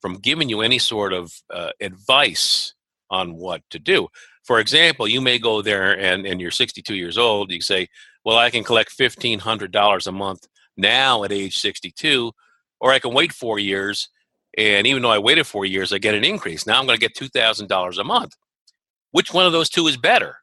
from 0.00 0.18
giving 0.18 0.48
you 0.48 0.60
any 0.60 0.78
sort 0.78 1.12
of 1.12 1.32
uh, 1.52 1.70
advice 1.80 2.74
on 3.10 3.36
what 3.36 3.62
to 3.70 3.78
do. 3.78 4.08
For 4.44 4.60
example, 4.60 5.08
you 5.08 5.20
may 5.20 5.38
go 5.38 5.62
there 5.62 5.98
and, 5.98 6.26
and 6.26 6.40
you're 6.40 6.50
62 6.50 6.94
years 6.94 7.18
old. 7.18 7.50
You 7.50 7.60
say, 7.60 7.88
Well, 8.24 8.36
I 8.36 8.50
can 8.50 8.64
collect 8.64 8.96
$1,500 8.98 10.06
a 10.06 10.12
month 10.12 10.46
now 10.78 11.24
at 11.24 11.32
age 11.32 11.58
62, 11.58 12.32
or 12.80 12.92
I 12.92 12.98
can 12.98 13.12
wait 13.12 13.32
four 13.32 13.58
years. 13.58 14.08
And 14.56 14.86
even 14.86 15.02
though 15.02 15.10
I 15.10 15.18
waited 15.18 15.46
four 15.46 15.66
years, 15.66 15.92
I 15.92 15.98
get 15.98 16.14
an 16.14 16.24
increase. 16.24 16.66
Now 16.66 16.78
I'm 16.78 16.86
going 16.86 16.98
to 16.98 17.08
get 17.08 17.16
$2,000 17.16 17.98
a 17.98 18.04
month. 18.04 18.34
Which 19.10 19.32
one 19.32 19.46
of 19.46 19.52
those 19.52 19.68
two 19.68 19.86
is 19.86 19.96
better? 19.96 20.36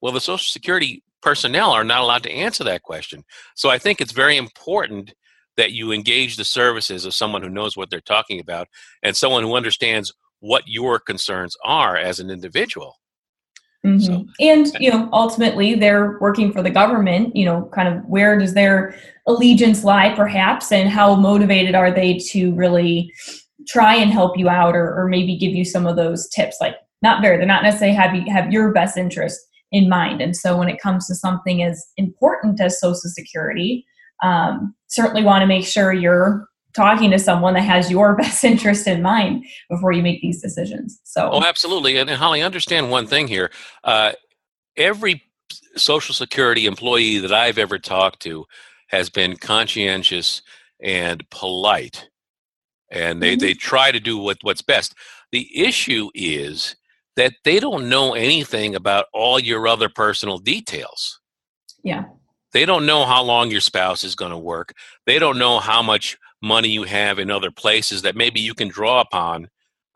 Well, 0.00 0.12
the 0.12 0.20
Social 0.20 0.38
Security 0.38 1.02
personnel 1.22 1.72
are 1.72 1.84
not 1.84 2.00
allowed 2.00 2.22
to 2.24 2.32
answer 2.32 2.64
that 2.64 2.82
question. 2.82 3.24
So 3.56 3.68
I 3.68 3.78
think 3.78 4.00
it's 4.00 4.12
very 4.12 4.36
important 4.36 5.12
that 5.56 5.72
you 5.72 5.92
engage 5.92 6.36
the 6.36 6.44
services 6.44 7.04
of 7.04 7.14
someone 7.14 7.42
who 7.42 7.48
knows 7.48 7.76
what 7.76 7.90
they're 7.90 8.00
talking 8.00 8.38
about 8.38 8.68
and 9.02 9.16
someone 9.16 9.42
who 9.42 9.56
understands 9.56 10.12
what 10.40 10.62
your 10.66 11.00
concerns 11.00 11.56
are 11.64 11.96
as 11.96 12.20
an 12.20 12.30
individual. 12.30 12.94
Mm-hmm. 13.86 14.00
So, 14.00 14.26
and 14.40 14.66
you 14.80 14.90
know, 14.90 15.08
ultimately, 15.12 15.74
they're 15.74 16.18
working 16.20 16.52
for 16.52 16.62
the 16.62 16.70
government. 16.70 17.34
You 17.36 17.44
know, 17.44 17.70
kind 17.72 17.88
of 17.88 18.04
where 18.06 18.38
does 18.38 18.54
their 18.54 18.98
allegiance 19.26 19.84
lie, 19.84 20.14
perhaps, 20.14 20.72
and 20.72 20.88
how 20.88 21.14
motivated 21.14 21.74
are 21.74 21.92
they 21.92 22.18
to 22.30 22.54
really 22.54 23.12
try 23.68 23.94
and 23.94 24.10
help 24.10 24.36
you 24.36 24.48
out, 24.48 24.74
or, 24.74 24.98
or 24.98 25.08
maybe 25.08 25.36
give 25.36 25.52
you 25.52 25.64
some 25.64 25.86
of 25.86 25.96
those 25.96 26.28
tips? 26.28 26.56
Like, 26.60 26.74
not 27.02 27.22
very. 27.22 27.36
They're 27.36 27.46
not 27.46 27.62
necessarily 27.62 27.94
have 27.96 28.14
you 28.14 28.24
have 28.32 28.52
your 28.52 28.72
best 28.72 28.96
interest 28.96 29.40
in 29.70 29.88
mind. 29.88 30.20
And 30.20 30.36
so, 30.36 30.56
when 30.58 30.68
it 30.68 30.80
comes 30.80 31.06
to 31.06 31.14
something 31.14 31.62
as 31.62 31.84
important 31.96 32.60
as 32.60 32.80
Social 32.80 33.10
Security, 33.10 33.86
um, 34.24 34.74
certainly 34.88 35.22
want 35.22 35.42
to 35.42 35.46
make 35.46 35.64
sure 35.64 35.92
you're 35.92 36.48
talking 36.78 37.10
to 37.10 37.18
someone 37.18 37.54
that 37.54 37.62
has 37.62 37.90
your 37.90 38.16
best 38.22 38.44
interest 38.44 38.86
in 38.86 39.02
mind 39.02 39.44
before 39.68 39.92
you 39.92 40.02
make 40.02 40.22
these 40.22 40.40
decisions. 40.40 40.98
So, 41.04 41.30
oh, 41.32 41.44
absolutely. 41.44 41.98
And, 41.98 42.08
and 42.08 42.18
Holly, 42.18 42.40
understand 42.40 42.90
one 42.90 43.06
thing 43.06 43.28
here. 43.28 43.50
Uh, 43.84 44.12
every 44.76 45.22
Social 45.76 46.14
Security 46.14 46.66
employee 46.66 47.18
that 47.18 47.32
I've 47.32 47.58
ever 47.58 47.78
talked 47.78 48.20
to 48.20 48.46
has 48.88 49.10
been 49.10 49.36
conscientious 49.36 50.40
and 50.80 51.28
polite, 51.30 52.08
and 52.90 53.22
they, 53.22 53.32
mm-hmm. 53.32 53.40
they 53.40 53.54
try 53.54 53.92
to 53.92 54.00
do 54.00 54.16
what, 54.16 54.38
what's 54.42 54.62
best. 54.62 54.94
The 55.32 55.48
issue 55.60 56.08
is 56.14 56.76
that 57.16 57.34
they 57.44 57.58
don't 57.58 57.88
know 57.88 58.14
anything 58.14 58.74
about 58.74 59.06
all 59.12 59.40
your 59.40 59.66
other 59.66 59.88
personal 59.88 60.38
details. 60.38 61.20
Yeah. 61.82 62.04
They 62.52 62.64
don't 62.64 62.86
know 62.86 63.04
how 63.04 63.22
long 63.22 63.50
your 63.50 63.60
spouse 63.60 64.04
is 64.04 64.14
going 64.14 64.30
to 64.30 64.38
work. 64.38 64.72
They 65.04 65.18
don't 65.18 65.38
know 65.38 65.58
how 65.58 65.82
much 65.82 66.16
money 66.42 66.68
you 66.68 66.84
have 66.84 67.18
in 67.18 67.30
other 67.30 67.50
places 67.50 68.02
that 68.02 68.16
maybe 68.16 68.40
you 68.40 68.54
can 68.54 68.68
draw 68.68 69.00
upon 69.00 69.48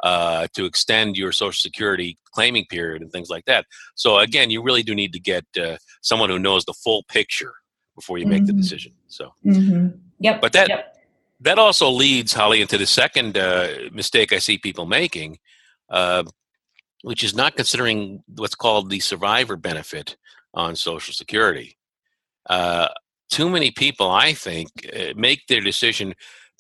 uh, 0.03 0.49
to 0.55 0.65
extend 0.65 1.17
your 1.17 1.33
Social 1.33 1.53
Security 1.53 2.19
claiming 2.33 2.67
period 2.69 3.03
and 3.03 3.13
things 3.13 3.31
like 3.31 3.45
that. 3.45 3.67
So 3.95 4.19
again, 4.19 4.51
you 4.51 4.63
really 4.63 4.83
do 4.83 4.95
need 4.95 5.13
to 5.13 5.21
get 5.21 5.45
uh, 5.61 5.77
someone 6.01 6.29
who 6.29 6.39
knows 6.39 6.65
the 6.65 6.75
full 6.75 7.05
picture 7.05 7.53
before 7.95 8.19
you 8.19 8.27
make 8.27 8.43
mm-hmm. 8.43 8.47
the 8.49 8.53
decision. 8.55 8.93
So, 9.07 9.33
mm-hmm. 9.45 9.97
yep. 10.19 10.41
But 10.41 10.53
that 10.55 10.69
yep. 10.69 10.97
that 11.41 11.59
also 11.59 11.91
leads 11.91 12.33
Holly 12.33 12.61
into 12.61 12.79
the 12.79 12.87
second 12.87 13.39
uh, 13.39 13.69
mistake 13.93 14.33
I 14.33 14.39
see 14.39 14.59
people 14.59 14.87
making, 14.87 15.39
uh, 15.89 16.25
which 17.03 17.23
is 17.23 17.35
not 17.35 17.55
considering 17.55 18.25
what's 18.37 18.55
called 18.55 18.91
the 18.91 19.01
survivor 19.01 19.57
benefit 19.57 20.17
on 20.55 20.75
Social 20.75 21.15
Security. 21.15 21.77
Too 23.33 23.49
many 23.49 23.71
people, 23.71 24.11
I 24.11 24.35
think, 24.35 24.69
uh, 24.95 25.15
make 25.17 25.47
their 25.47 25.63
decision 25.63 26.13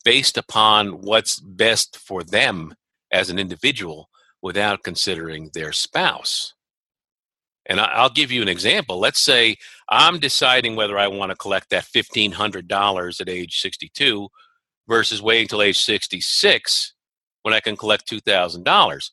based 0.06 0.38
upon 0.38 1.02
what's 1.02 1.38
best 1.38 1.98
for 1.98 2.24
them 2.24 2.74
as 3.10 3.28
an 3.28 3.38
individual 3.38 4.08
without 4.40 4.82
considering 4.82 5.50
their 5.52 5.72
spouse. 5.72 6.54
And 7.66 7.78
I'll 7.78 8.08
give 8.08 8.32
you 8.32 8.40
an 8.40 8.48
example. 8.48 8.98
Let's 8.98 9.20
say 9.20 9.56
I'm 9.90 10.18
deciding 10.18 10.74
whether 10.74 10.98
I 10.98 11.08
want 11.08 11.28
to 11.28 11.36
collect 11.36 11.68
that 11.70 11.84
$1,500 11.94 13.20
at 13.20 13.28
age 13.28 13.60
62 13.60 14.28
versus 14.88 15.20
waiting 15.20 15.44
until 15.44 15.60
age 15.60 15.78
66 15.78 16.94
when 17.42 17.52
I 17.52 17.60
can 17.60 17.76
collect 17.76 18.10
$2,000. 18.10 19.10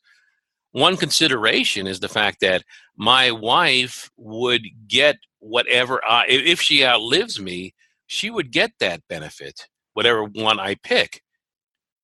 One 0.72 0.96
consideration 0.96 1.86
is 1.86 2.00
the 2.00 2.08
fact 2.08 2.40
that 2.40 2.64
my 2.96 3.30
wife 3.30 4.10
would 4.16 4.62
get 4.88 5.16
whatever, 5.40 6.00
I, 6.08 6.26
if 6.28 6.60
she 6.60 6.84
outlives 6.84 7.40
me, 7.40 7.74
she 8.06 8.30
would 8.30 8.50
get 8.50 8.72
that 8.80 9.02
benefit, 9.08 9.66
whatever 9.94 10.24
one 10.24 10.60
I 10.60 10.76
pick. 10.82 11.22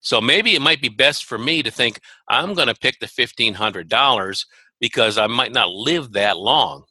So 0.01 0.21
maybe 0.21 0.55
it 0.55 0.63
might 0.63 0.81
be 0.81 0.89
best 0.89 1.25
for 1.25 1.39
me 1.39 1.63
to 1.63 1.71
think 1.71 2.01
I'm 2.29 2.55
going 2.55 2.69
to 2.69 2.75
pick 2.75 2.99
the 3.01 3.07
$1,500 3.07 4.47
because 4.81 5.19
I 5.19 5.27
might 5.27 5.53
not 5.53 5.71
live 5.71 6.13
that 6.13 6.39
long. 6.39 6.85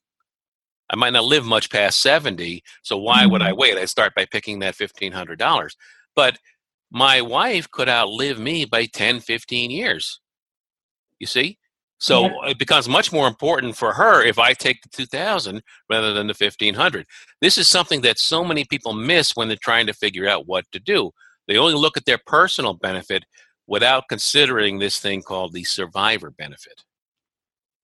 I 0.90 0.96
might 0.96 1.14
not 1.14 1.24
live 1.24 1.46
much 1.46 1.70
past 1.72 2.02
70. 2.02 2.62
So 2.84 2.98
why 2.98 3.22
mm-hmm. 3.22 3.32
would 3.32 3.42
I 3.42 3.52
mm-hmm. 3.52 3.60
wait? 3.60 3.78
I 3.78 3.86
start 3.86 4.14
by 4.16 4.26
picking 4.26 4.60
that 4.60 4.76
$1,500. 4.76 5.70
But 6.16 6.38
my 6.92 7.22
wife 7.22 7.70
could 7.72 7.90
outlive 7.90 8.40
me 8.40 8.66
by 8.66 8.86
10, 8.86 9.20
15 9.22 9.72
years. 9.72 10.20
You 11.20 11.28
see? 11.28 11.58
So 11.98 12.26
yeah. 12.26 12.50
it 12.50 12.60
becomes 12.60 12.90
much 12.90 13.12
more 13.12 13.28
important 13.28 13.78
for 13.78 13.94
her 13.94 14.24
if 14.24 14.38
I 14.38 14.54
take 14.54 14.82
the 14.82 14.90
2000 14.90 15.62
rather 15.90 16.14
than 16.14 16.28
the 16.28 16.36
1500. 16.38 17.06
This 17.42 17.58
is 17.58 17.70
something 17.70 18.02
that 18.02 18.20
so 18.20 18.44
many 18.44 18.66
people 18.66 18.94
miss 18.94 19.36
when 19.36 19.48
they're 19.48 19.58
trying 19.58 19.88
to 19.88 19.94
figure 19.94 20.28
out 20.28 20.48
what 20.48 20.66
to 20.72 20.80
do. 20.80 21.12
They 21.48 21.58
only 21.58 21.76
look 21.76 21.98
at 21.98 22.06
their 22.06 22.20
personal 22.26 22.74
benefit 22.74 23.24
without 23.68 24.10
considering 24.10 24.80
this 24.80 25.00
thing 25.00 25.22
called 25.22 25.54
the 25.54 25.64
survivor 25.64 26.32
benefit. 26.32 26.84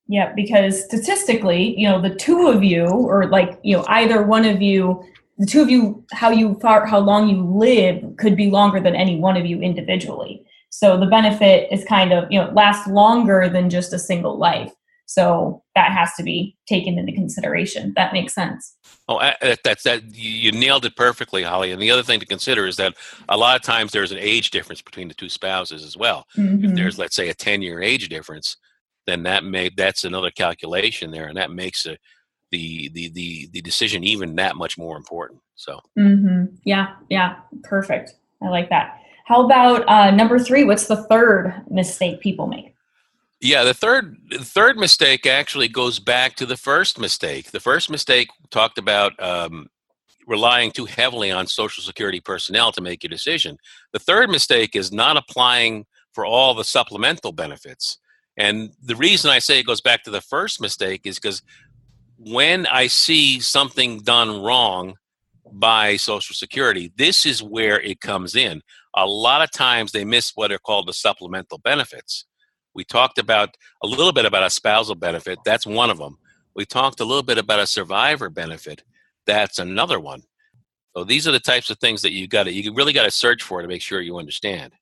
Yeah, 0.07 0.33
because 0.35 0.83
statistically, 0.83 1.79
you 1.79 1.87
know, 1.87 2.01
the 2.01 2.15
two 2.15 2.47
of 2.47 2.63
you, 2.63 2.85
or 2.85 3.27
like, 3.27 3.59
you 3.63 3.77
know, 3.77 3.85
either 3.87 4.23
one 4.23 4.45
of 4.45 4.61
you, 4.61 5.05
the 5.37 5.45
two 5.45 5.61
of 5.61 5.69
you, 5.69 6.03
how 6.11 6.29
you 6.29 6.55
far, 6.61 6.85
how 6.85 6.99
long 6.99 7.29
you 7.29 7.41
live 7.43 8.17
could 8.17 8.35
be 8.35 8.49
longer 8.49 8.79
than 8.79 8.95
any 8.95 9.17
one 9.17 9.37
of 9.37 9.45
you 9.45 9.61
individually. 9.61 10.45
So 10.73 10.97
the 10.97 11.05
benefit 11.05 11.71
is 11.71 11.83
kind 11.83 12.11
of, 12.11 12.31
you 12.31 12.39
know, 12.39 12.49
lasts 12.53 12.87
longer 12.87 13.47
than 13.47 13.69
just 13.69 13.93
a 13.93 13.99
single 13.99 14.37
life. 14.37 14.71
So 15.05 15.61
that 15.75 15.91
has 15.91 16.13
to 16.15 16.23
be 16.23 16.55
taken 16.67 16.97
into 16.97 17.11
consideration. 17.11 17.91
That 17.97 18.13
makes 18.13 18.33
sense. 18.33 18.77
Oh, 19.09 19.19
that's 19.41 19.83
that. 19.83 20.15
You 20.15 20.53
nailed 20.53 20.85
it 20.85 20.95
perfectly, 20.95 21.43
Holly. 21.43 21.73
And 21.73 21.81
the 21.81 21.91
other 21.91 22.03
thing 22.03 22.21
to 22.21 22.25
consider 22.25 22.65
is 22.65 22.77
that 22.77 22.95
a 23.27 23.35
lot 23.35 23.57
of 23.57 23.61
times 23.61 23.91
there's 23.91 24.13
an 24.13 24.19
age 24.19 24.51
difference 24.51 24.81
between 24.81 25.09
the 25.09 25.13
two 25.13 25.27
spouses 25.27 25.83
as 25.83 25.97
well. 25.97 26.25
Mm-hmm. 26.37 26.63
If 26.63 26.75
there's, 26.75 26.97
let's 26.97 27.17
say, 27.17 27.27
a 27.27 27.33
ten-year 27.33 27.81
age 27.81 28.07
difference, 28.07 28.55
then 29.05 29.23
that 29.23 29.43
may 29.43 29.69
that's 29.75 30.05
another 30.05 30.31
calculation 30.31 31.11
there, 31.11 31.27
and 31.27 31.35
that 31.35 31.51
makes 31.51 31.85
a, 31.85 31.97
the 32.51 32.87
the 32.93 33.09
the 33.09 33.49
the 33.51 33.61
decision 33.61 34.05
even 34.05 34.35
that 34.37 34.55
much 34.55 34.77
more 34.77 34.95
important. 34.95 35.41
So. 35.55 35.81
Mm-hmm. 35.99 36.55
Yeah. 36.63 36.95
Yeah. 37.09 37.35
Perfect. 37.63 38.13
I 38.41 38.47
like 38.47 38.69
that. 38.69 39.00
How 39.25 39.45
about 39.45 39.87
uh, 39.87 40.11
number 40.11 40.39
three? 40.39 40.63
What's 40.63 40.87
the 40.87 41.03
third 41.03 41.63
mistake 41.69 42.19
people 42.19 42.47
make? 42.47 42.75
Yeah, 43.39 43.63
the 43.63 43.73
third 43.73 44.17
the 44.29 44.45
third 44.45 44.77
mistake 44.77 45.25
actually 45.25 45.67
goes 45.67 45.99
back 45.99 46.35
to 46.35 46.45
the 46.45 46.57
first 46.57 46.99
mistake. 46.99 47.51
The 47.51 47.59
first 47.59 47.89
mistake 47.89 48.27
talked 48.51 48.77
about 48.77 49.13
um, 49.21 49.67
relying 50.27 50.71
too 50.71 50.85
heavily 50.85 51.31
on 51.31 51.47
Social 51.47 51.83
Security 51.83 52.19
personnel 52.19 52.71
to 52.71 52.81
make 52.81 53.03
your 53.03 53.09
decision. 53.09 53.57
The 53.93 53.99
third 53.99 54.29
mistake 54.29 54.75
is 54.75 54.91
not 54.91 55.17
applying 55.17 55.85
for 56.13 56.25
all 56.25 56.53
the 56.53 56.63
supplemental 56.63 57.31
benefits. 57.31 57.97
And 58.37 58.71
the 58.81 58.95
reason 58.95 59.31
I 59.31 59.39
say 59.39 59.59
it 59.59 59.65
goes 59.65 59.81
back 59.81 60.03
to 60.03 60.11
the 60.11 60.21
first 60.21 60.61
mistake 60.61 61.01
is 61.05 61.19
because 61.19 61.41
when 62.17 62.67
I 62.67 62.87
see 62.87 63.39
something 63.39 63.99
done 63.99 64.41
wrong 64.41 64.95
by 65.51 65.97
Social 65.97 66.35
Security, 66.35 66.91
this 66.95 67.25
is 67.25 67.41
where 67.41 67.79
it 67.81 67.99
comes 68.01 68.35
in. 68.35 68.61
A 68.95 69.05
lot 69.05 69.41
of 69.41 69.51
times 69.51 69.91
they 69.91 70.03
miss 70.03 70.31
what 70.35 70.51
are 70.51 70.59
called 70.59 70.87
the 70.87 70.93
supplemental 70.93 71.57
benefits. 71.57 72.25
We 72.73 72.83
talked 72.83 73.17
about 73.17 73.55
a 73.83 73.87
little 73.87 74.13
bit 74.13 74.25
about 74.25 74.43
a 74.43 74.49
spousal 74.49 74.95
benefit. 74.95 75.39
That's 75.45 75.65
one 75.65 75.89
of 75.89 75.97
them. 75.97 76.17
We 76.55 76.65
talked 76.65 76.99
a 76.99 77.05
little 77.05 77.23
bit 77.23 77.37
about 77.37 77.59
a 77.59 77.67
survivor 77.67 78.29
benefit. 78.29 78.83
That's 79.25 79.59
another 79.59 79.99
one. 79.99 80.23
So 80.95 81.03
these 81.03 81.27
are 81.27 81.31
the 81.31 81.39
types 81.39 81.69
of 81.69 81.79
things 81.79 82.01
that 82.01 82.11
you 82.11 82.27
got 82.27 82.43
to 82.43 82.51
you 82.51 82.73
really 82.73 82.93
got 82.93 83.03
to 83.03 83.11
search 83.11 83.43
for 83.43 83.61
to 83.61 83.67
make 83.67 83.81
sure 83.81 84.01
you 84.01 84.17
understand. 84.17 84.73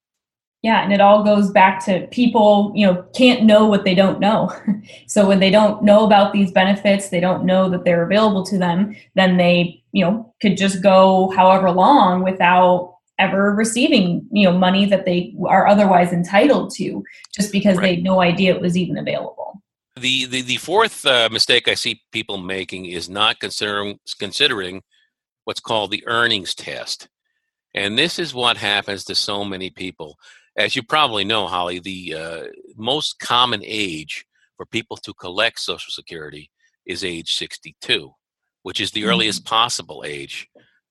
Yeah, 0.61 0.83
and 0.83 0.91
it 0.91 0.99
all 0.99 1.23
goes 1.23 1.51
back 1.51 1.83
to 1.85 2.05
people, 2.07 2.73
you 2.75 2.85
know, 2.85 3.03
can't 3.15 3.45
know 3.45 3.65
what 3.65 3.85
they 3.85 3.95
don't 3.95 4.19
know. 4.19 4.51
so 5.07 5.25
when 5.25 5.39
they 5.39 5.49
don't 5.49 5.83
know 5.83 6.05
about 6.05 6.33
these 6.33 6.51
benefits, 6.51 7.09
they 7.09 7.21
don't 7.21 7.45
know 7.45 7.69
that 7.69 7.85
they're 7.85 8.03
available 8.03 8.43
to 8.47 8.57
them, 8.57 8.93
then 9.15 9.37
they, 9.37 9.81
you 9.93 10.03
know, 10.03 10.33
could 10.41 10.57
just 10.57 10.83
go 10.83 11.31
however 11.33 11.71
long 11.71 12.23
without 12.23 12.97
ever 13.19 13.53
receiving 13.53 14.25
you 14.31 14.45
know 14.45 14.57
money 14.57 14.85
that 14.85 15.05
they 15.05 15.33
are 15.47 15.67
otherwise 15.67 16.11
entitled 16.11 16.71
to 16.73 17.03
just 17.35 17.51
because 17.51 17.77
right. 17.77 17.83
they 17.83 17.95
had 17.95 18.03
no 18.03 18.21
idea 18.21 18.55
it 18.55 18.61
was 18.61 18.77
even 18.77 18.97
available 18.97 19.61
the 19.97 20.25
the, 20.25 20.41
the 20.41 20.57
fourth 20.57 21.05
uh, 21.05 21.29
mistake 21.31 21.67
i 21.67 21.73
see 21.73 22.01
people 22.11 22.37
making 22.37 22.85
is 22.85 23.09
not 23.09 23.39
considering 23.39 23.99
considering 24.19 24.81
what's 25.43 25.59
called 25.59 25.91
the 25.91 26.03
earnings 26.07 26.55
test 26.55 27.09
and 27.75 27.97
this 27.97 28.17
is 28.17 28.33
what 28.33 28.57
happens 28.57 29.03
to 29.03 29.13
so 29.13 29.43
many 29.43 29.69
people 29.69 30.17
as 30.55 30.75
you 30.75 30.81
probably 30.81 31.23
know 31.23 31.45
holly 31.45 31.79
the 31.79 32.15
uh, 32.15 32.43
most 32.75 33.19
common 33.19 33.61
age 33.63 34.25
for 34.57 34.65
people 34.65 34.97
to 34.97 35.13
collect 35.13 35.59
social 35.59 35.91
security 35.91 36.49
is 36.85 37.03
age 37.03 37.33
62 37.33 38.13
which 38.63 38.79
is 38.81 38.91
the 38.91 39.01
mm-hmm. 39.01 39.09
earliest 39.09 39.45
possible 39.45 40.03
age 40.05 40.47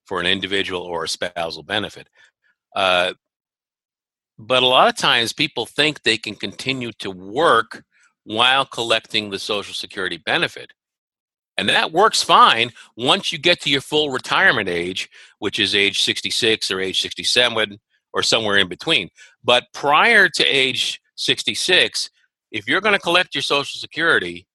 for 0.09 0.19
an 0.19 0.25
individual 0.25 0.81
or 0.81 1.03
a 1.03 1.07
spousal 1.07 1.61
benefit. 1.61 2.09
Uh, 2.75 3.13
but 4.39 4.63
a 4.63 4.65
lot 4.65 4.89
of 4.89 4.95
times 4.95 5.33
people 5.33 5.67
think 5.67 6.01
they 6.01 6.17
can 6.17 6.33
continue 6.33 6.91
to 6.93 7.11
work 7.11 7.83
while 8.23 8.65
collecting 8.65 9.29
the 9.29 9.37
Social 9.37 9.75
Security 9.75 10.17
benefit. 10.17 10.73
And 11.59 11.69
that 11.69 11.91
works 11.91 12.23
fine 12.23 12.71
once 12.97 13.31
you 13.31 13.37
get 13.37 13.61
to 13.61 13.69
your 13.69 13.81
full 13.81 14.09
retirement 14.09 14.67
age, 14.67 15.09
which 15.37 15.59
is 15.59 15.75
age 15.75 16.01
66 16.01 16.71
or 16.71 16.79
age 16.79 17.01
67 17.01 17.77
or 18.11 18.23
somewhere 18.23 18.57
in 18.57 18.67
between. 18.67 19.09
But 19.43 19.65
prior 19.73 20.27
to 20.27 20.43
age 20.43 20.99
66, 21.17 22.09
if 22.51 22.67
you're 22.67 22.81
going 22.81 22.95
to 22.95 22.99
collect 22.99 23.35
your 23.35 23.43
Social 23.43 23.77
Security, 23.77 24.47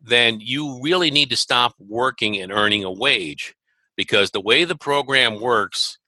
then 0.00 0.38
you 0.40 0.80
really 0.80 1.10
need 1.10 1.30
to 1.30 1.36
stop 1.36 1.74
working 1.80 2.40
and 2.40 2.52
earning 2.52 2.84
a 2.84 2.92
wage 2.92 3.56
because 4.00 4.30
the 4.30 4.40
way 4.40 4.64
the 4.64 4.74
program 4.74 5.38
works 5.42 5.98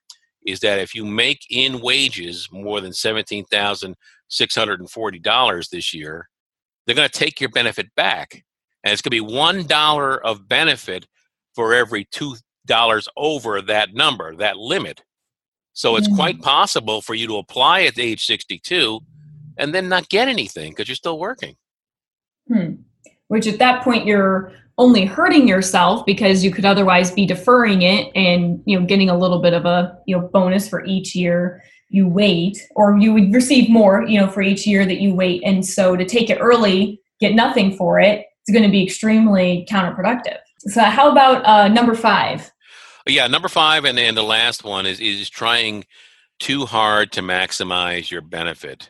is 0.47 0.61
that 0.61 0.79
if 0.79 0.95
you 0.95 1.05
make 1.05 1.45
in 1.51 1.79
wages 1.79 2.49
more 2.51 2.81
than 2.81 2.91
$17,640 2.91 5.69
this 5.69 5.93
year, 5.93 6.27
they're 6.87 6.95
going 6.95 7.07
to 7.07 7.19
take 7.19 7.39
your 7.39 7.51
benefit 7.51 7.93
back. 7.95 8.43
And 8.83 8.91
it's 8.91 9.03
going 9.03 9.15
to 9.15 9.23
be 9.23 9.31
$1 9.31 10.19
of 10.23 10.49
benefit 10.49 11.05
for 11.53 11.75
every 11.75 12.05
$2 12.05 13.07
over 13.15 13.61
that 13.61 13.93
number, 13.93 14.35
that 14.37 14.57
limit. 14.57 15.03
So 15.73 15.95
it's 15.95 16.07
quite 16.15 16.41
possible 16.41 17.03
for 17.03 17.13
you 17.13 17.27
to 17.27 17.37
apply 17.37 17.83
at 17.83 17.99
age 17.99 18.25
62 18.25 19.01
and 19.59 19.71
then 19.71 19.87
not 19.87 20.09
get 20.09 20.27
anything 20.27 20.71
because 20.71 20.87
you're 20.87 20.95
still 20.95 21.19
working. 21.19 21.57
Hmm 22.51 22.73
which 23.33 23.47
at 23.47 23.57
that 23.57 23.83
point 23.83 24.05
you're 24.05 24.51
only 24.77 25.05
hurting 25.05 25.47
yourself 25.47 26.05
because 26.05 26.43
you 26.43 26.51
could 26.51 26.65
otherwise 26.65 27.11
be 27.11 27.25
deferring 27.25 27.83
it 27.83 28.11
and 28.15 28.61
you 28.65 28.79
know 28.79 28.85
getting 28.85 29.09
a 29.09 29.17
little 29.17 29.39
bit 29.41 29.53
of 29.53 29.65
a 29.65 29.97
you 30.05 30.17
know 30.17 30.27
bonus 30.33 30.67
for 30.67 30.83
each 30.85 31.15
year 31.15 31.63
you 31.89 32.07
wait 32.07 32.57
or 32.75 32.97
you 32.97 33.13
would 33.13 33.33
receive 33.33 33.69
more 33.69 34.03
you 34.03 34.19
know 34.19 34.27
for 34.27 34.41
each 34.41 34.65
year 34.65 34.85
that 34.85 34.99
you 34.99 35.13
wait. 35.13 35.43
And 35.45 35.65
so 35.65 35.95
to 35.95 36.05
take 36.05 36.29
it 36.29 36.39
early 36.39 36.99
get 37.19 37.35
nothing 37.35 37.75
for 37.77 37.99
it 37.99 38.25
it's 38.41 38.51
going 38.51 38.63
to 38.63 38.71
be 38.71 38.83
extremely 38.83 39.65
counterproductive. 39.71 40.39
So 40.59 40.81
how 40.81 41.09
about 41.09 41.45
uh, 41.45 41.67
number 41.69 41.95
five? 41.95 42.51
Yeah 43.07 43.27
number 43.27 43.49
five 43.49 43.85
and 43.85 43.97
then 43.97 44.15
the 44.15 44.23
last 44.23 44.63
one 44.63 44.85
is 44.85 44.99
is 44.99 45.29
trying 45.29 45.85
too 46.39 46.65
hard 46.65 47.11
to 47.13 47.21
maximize 47.21 48.09
your 48.09 48.21
benefit. 48.21 48.89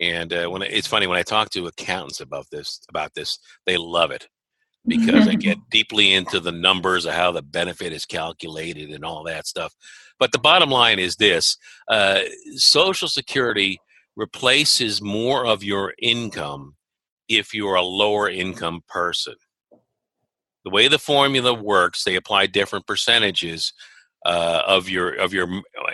And 0.00 0.32
uh, 0.32 0.48
when 0.48 0.62
it's 0.62 0.88
funny 0.88 1.06
when 1.06 1.18
i 1.18 1.22
talk 1.22 1.50
to 1.50 1.68
accountants 1.68 2.20
about 2.20 2.46
this 2.50 2.80
about 2.88 3.14
this 3.14 3.38
they 3.66 3.76
love 3.76 4.10
it 4.10 4.26
because 4.86 5.28
I 5.28 5.34
get 5.36 5.58
deeply 5.70 6.12
into 6.12 6.40
the 6.40 6.52
numbers 6.52 7.06
of 7.06 7.14
how 7.14 7.32
the 7.32 7.42
benefit 7.42 7.92
is 7.92 8.04
calculated 8.04 8.90
and 8.90 9.04
all 9.04 9.24
that 9.24 9.46
stuff. 9.46 9.74
But 10.18 10.32
the 10.32 10.38
bottom 10.38 10.70
line 10.70 10.98
is 10.98 11.16
this 11.16 11.56
uh, 11.88 12.20
Social 12.56 13.08
Security 13.08 13.80
replaces 14.16 15.00
more 15.00 15.46
of 15.46 15.64
your 15.64 15.94
income 16.00 16.76
if 17.28 17.54
you're 17.54 17.76
a 17.76 17.82
lower 17.82 18.28
income 18.28 18.82
person. 18.88 19.34
The 20.64 20.70
way 20.70 20.86
the 20.88 20.98
formula 20.98 21.54
works, 21.54 22.04
they 22.04 22.14
apply 22.14 22.46
different 22.46 22.86
percentages 22.86 23.72
uh, 24.24 24.62
of 24.66 24.88
your 24.88 25.14
of 25.14 25.32
your 25.32 25.48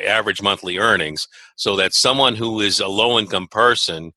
average 0.07 0.43
monthly 0.43 0.77
earnings, 0.77 1.27
so 1.57 1.77
that 1.77 1.95
someone 1.95 2.37
who 2.37 2.61
is 2.61 2.81
a 2.81 2.89
low 2.89 3.19
income 3.19 3.47
person 3.51 4.13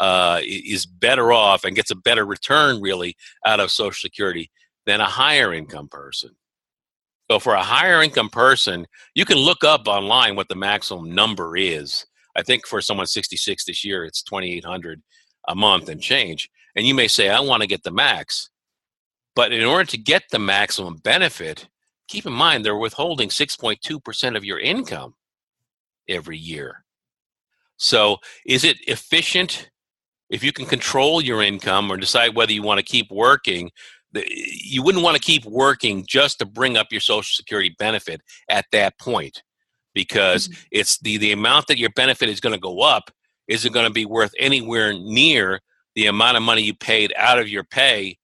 uh, 0.00 0.40
is 0.42 0.86
better 0.86 1.30
off 1.30 1.64
and 1.64 1.76
gets 1.76 1.90
a 1.90 1.96
better 1.96 2.24
return 2.24 2.80
really 2.80 3.16
out 3.46 3.60
of 3.60 3.70
Social 3.70 3.92
Security 3.92 4.50
than 4.86 5.00
a 5.00 5.06
higher 5.06 5.52
income 5.52 5.88
person. 5.88 6.30
So 7.30 7.38
for 7.38 7.54
a 7.54 7.62
higher 7.62 8.02
income 8.02 8.30
person, 8.30 8.86
you 9.14 9.24
can 9.24 9.36
look 9.36 9.62
up 9.62 9.86
online 9.86 10.34
what 10.34 10.48
the 10.48 10.56
maximum 10.56 11.14
number 11.14 11.56
is. 11.56 12.06
I 12.34 12.42
think 12.42 12.66
for 12.66 12.80
someone 12.80 13.06
66 13.06 13.64
this 13.64 13.84
year, 13.84 14.04
it's 14.04 14.22
2,800 14.22 15.00
a 15.48 15.54
month 15.54 15.88
and 15.88 16.02
change. 16.02 16.50
And 16.74 16.86
you 16.86 16.94
may 16.94 17.06
say, 17.06 17.28
I 17.28 17.40
want 17.40 17.62
to 17.62 17.68
get 17.68 17.82
the 17.82 17.92
max. 17.92 18.50
But 19.36 19.52
in 19.52 19.64
order 19.64 19.84
to 19.84 19.98
get 19.98 20.24
the 20.30 20.38
maximum 20.38 20.96
benefit, 20.96 21.68
keep 22.08 22.26
in 22.26 22.32
mind 22.32 22.64
they're 22.64 22.76
withholding 22.76 23.28
6.2% 23.28 24.36
of 24.36 24.44
your 24.44 24.58
income 24.58 25.14
every 26.08 26.38
year. 26.38 26.84
So 27.76 28.18
is 28.44 28.64
it 28.64 28.76
efficient 28.88 29.70
if 30.30 30.44
you 30.44 30.52
can 30.52 30.64
control 30.64 31.20
your 31.20 31.42
income 31.42 31.90
or 31.90 31.96
decide 31.96 32.34
whether 32.34 32.52
you 32.52 32.62
want 32.62 32.78
to 32.78 32.84
keep 32.84 33.10
working, 33.10 33.70
you 34.14 34.82
wouldn't 34.82 35.04
want 35.04 35.16
to 35.16 35.22
keep 35.22 35.44
working 35.44 36.04
just 36.08 36.38
to 36.38 36.46
bring 36.46 36.76
up 36.76 36.88
your 36.90 37.00
social 37.00 37.34
security 37.34 37.74
benefit 37.78 38.20
at 38.48 38.64
that 38.72 38.98
point 38.98 39.42
because 39.94 40.48
mm-hmm. 40.48 40.62
it's 40.70 40.98
the, 41.00 41.16
the 41.18 41.32
amount 41.32 41.66
that 41.66 41.78
your 41.78 41.90
benefit 41.90 42.28
is 42.28 42.40
going 42.40 42.54
to 42.54 42.60
go 42.60 42.80
up 42.80 43.10
isn't 43.48 43.72
going 43.72 43.86
to 43.86 43.92
be 43.92 44.06
worth 44.06 44.32
anywhere 44.38 44.92
near 44.92 45.60
the 45.96 46.06
amount 46.06 46.36
of 46.36 46.42
money 46.42 46.62
you 46.62 46.74
paid 46.74 47.12
out 47.16 47.38
of 47.38 47.48
your 47.48 47.64
pay 47.64 48.16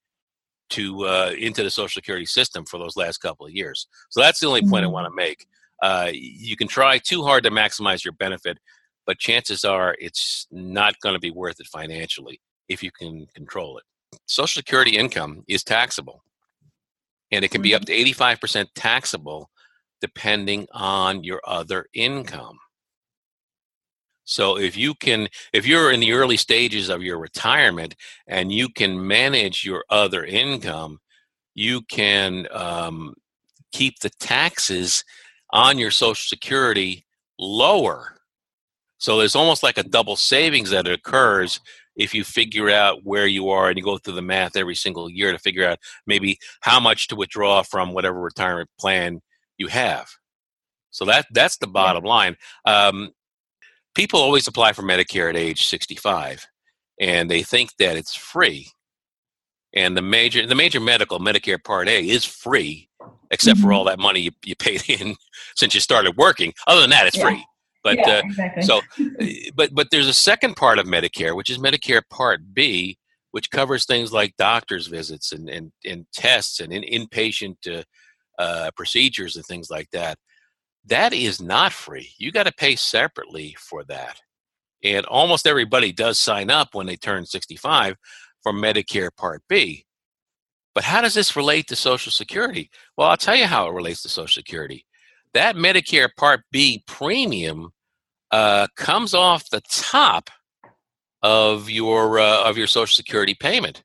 to 0.70 1.04
uh, 1.06 1.32
into 1.38 1.62
the 1.62 1.70
social 1.70 2.00
security 2.00 2.26
system 2.26 2.64
for 2.64 2.78
those 2.78 2.96
last 2.96 3.18
couple 3.18 3.46
of 3.46 3.52
years 3.52 3.86
so 4.10 4.20
that's 4.20 4.40
the 4.40 4.46
only 4.46 4.62
point 4.62 4.84
mm-hmm. 4.84 4.86
i 4.86 4.92
want 4.92 5.06
to 5.06 5.14
make 5.14 5.46
uh, 5.82 6.10
you 6.12 6.56
can 6.56 6.66
try 6.66 6.98
too 6.98 7.22
hard 7.22 7.44
to 7.44 7.50
maximize 7.50 8.04
your 8.04 8.14
benefit 8.14 8.58
but 9.06 9.18
chances 9.18 9.64
are 9.64 9.96
it's 9.98 10.46
not 10.50 10.98
going 11.00 11.14
to 11.14 11.20
be 11.20 11.30
worth 11.30 11.60
it 11.60 11.66
financially 11.66 12.40
if 12.68 12.82
you 12.82 12.90
can 12.90 13.26
control 13.34 13.78
it. 13.78 13.84
Social 14.26 14.60
Security 14.60 14.96
income 14.96 15.44
is 15.48 15.62
taxable, 15.62 16.22
and 17.30 17.44
it 17.44 17.50
can 17.50 17.62
be 17.62 17.74
up 17.74 17.82
mm-hmm. 17.82 18.04
to 18.04 18.14
85% 18.14 18.66
taxable 18.74 19.50
depending 20.00 20.66
on 20.72 21.24
your 21.24 21.40
other 21.46 21.86
income. 21.94 22.58
So 24.24 24.58
if 24.58 24.76
you 24.76 24.94
can 24.94 25.28
if 25.52 25.66
you're 25.66 25.92
in 25.92 26.00
the 26.00 26.12
early 26.12 26.36
stages 26.36 26.88
of 26.88 27.02
your 27.02 27.18
retirement 27.18 27.94
and 28.26 28.52
you 28.52 28.68
can 28.68 29.06
manage 29.06 29.64
your 29.64 29.84
other 29.88 30.24
income, 30.24 30.98
you 31.54 31.82
can 31.82 32.48
um, 32.50 33.14
keep 33.72 34.00
the 34.00 34.10
taxes 34.18 35.04
on 35.50 35.78
your 35.78 35.92
social 35.92 36.26
security 36.26 37.06
lower 37.38 38.15
so 38.98 39.18
there's 39.18 39.36
almost 39.36 39.62
like 39.62 39.78
a 39.78 39.82
double 39.82 40.16
savings 40.16 40.70
that 40.70 40.86
occurs 40.86 41.60
if 41.96 42.14
you 42.14 42.24
figure 42.24 42.70
out 42.70 43.04
where 43.04 43.26
you 43.26 43.48
are 43.50 43.68
and 43.68 43.78
you 43.78 43.84
go 43.84 43.98
through 43.98 44.14
the 44.14 44.22
math 44.22 44.56
every 44.56 44.74
single 44.74 45.10
year 45.10 45.32
to 45.32 45.38
figure 45.38 45.66
out 45.66 45.78
maybe 46.06 46.38
how 46.60 46.78
much 46.78 47.08
to 47.08 47.16
withdraw 47.16 47.62
from 47.62 47.92
whatever 47.92 48.20
retirement 48.20 48.68
plan 48.78 49.20
you 49.58 49.66
have. 49.68 50.08
So 50.90 51.04
that 51.06 51.26
that's 51.30 51.58
the 51.58 51.66
bottom 51.66 52.04
line. 52.04 52.36
Um, 52.64 53.10
people 53.94 54.20
always 54.20 54.46
apply 54.46 54.72
for 54.72 54.82
Medicare 54.82 55.28
at 55.28 55.36
age 55.36 55.66
65, 55.66 56.46
and 57.00 57.30
they 57.30 57.42
think 57.42 57.76
that 57.78 57.96
it's 57.96 58.14
free. 58.14 58.68
And 59.74 59.96
the 59.96 60.02
major 60.02 60.46
the 60.46 60.54
major 60.54 60.80
medical 60.80 61.18
Medicare 61.18 61.62
Part 61.62 61.88
A 61.88 62.08
is 62.08 62.24
free, 62.24 62.88
except 63.30 63.58
mm-hmm. 63.58 63.66
for 63.66 63.72
all 63.74 63.84
that 63.84 63.98
money 63.98 64.20
you, 64.20 64.30
you 64.44 64.56
paid 64.56 64.84
in 64.88 65.16
since 65.54 65.74
you 65.74 65.80
started 65.80 66.16
working. 66.16 66.54
Other 66.66 66.80
than 66.80 66.90
that, 66.90 67.06
it's 67.06 67.16
yeah. 67.16 67.24
free. 67.24 67.44
But 67.86 67.98
yeah, 67.98 68.16
uh, 68.16 68.22
exactly. 68.24 68.62
so, 68.64 68.80
eh, 69.20 69.50
but 69.54 69.72
but 69.72 69.86
there's 69.92 70.08
a 70.08 70.12
second 70.12 70.56
part 70.56 70.80
of 70.80 70.86
Medicare, 70.86 71.36
which 71.36 71.50
is 71.50 71.58
Medicare 71.58 72.02
Part 72.10 72.40
B, 72.52 72.98
which 73.30 73.48
covers 73.48 73.86
things 73.86 74.12
like 74.12 74.36
doctor's 74.36 74.88
visits 74.88 75.30
and 75.30 75.48
and, 75.48 75.70
and 75.84 76.04
tests 76.12 76.58
and 76.58 76.72
in, 76.72 76.82
inpatient 76.82 77.56
uh, 77.72 77.84
uh, 78.42 78.72
procedures 78.74 79.36
and 79.36 79.46
things 79.46 79.70
like 79.70 79.88
that. 79.92 80.18
That 80.84 81.12
is 81.12 81.40
not 81.40 81.72
free. 81.72 82.10
You 82.18 82.32
got 82.32 82.46
to 82.46 82.52
pay 82.52 82.74
separately 82.74 83.54
for 83.56 83.84
that. 83.84 84.20
And 84.82 85.06
almost 85.06 85.46
everybody 85.46 85.92
does 85.92 86.18
sign 86.18 86.50
up 86.50 86.74
when 86.74 86.86
they 86.86 86.96
turn 86.96 87.24
65 87.24 87.94
for 88.42 88.52
Medicare 88.52 89.10
Part 89.16 89.42
B. 89.48 89.84
But 90.74 90.82
how 90.82 91.02
does 91.02 91.14
this 91.14 91.36
relate 91.36 91.68
to 91.68 91.76
Social 91.76 92.10
Security? 92.10 92.68
Well, 92.96 93.08
I'll 93.08 93.16
tell 93.16 93.36
you 93.36 93.46
how 93.46 93.68
it 93.68 93.74
relates 93.74 94.02
to 94.02 94.08
Social 94.08 94.40
Security. 94.40 94.84
That 95.34 95.54
Medicare 95.54 96.08
Part 96.16 96.40
B 96.50 96.82
premium 96.86 97.70
uh, 98.30 98.66
comes 98.76 99.14
off 99.14 99.50
the 99.50 99.62
top 99.70 100.30
of 101.22 101.70
your 101.70 102.18
uh, 102.18 102.44
of 102.44 102.56
your 102.56 102.66
Social 102.66 102.94
Security 102.94 103.34
payment. 103.34 103.82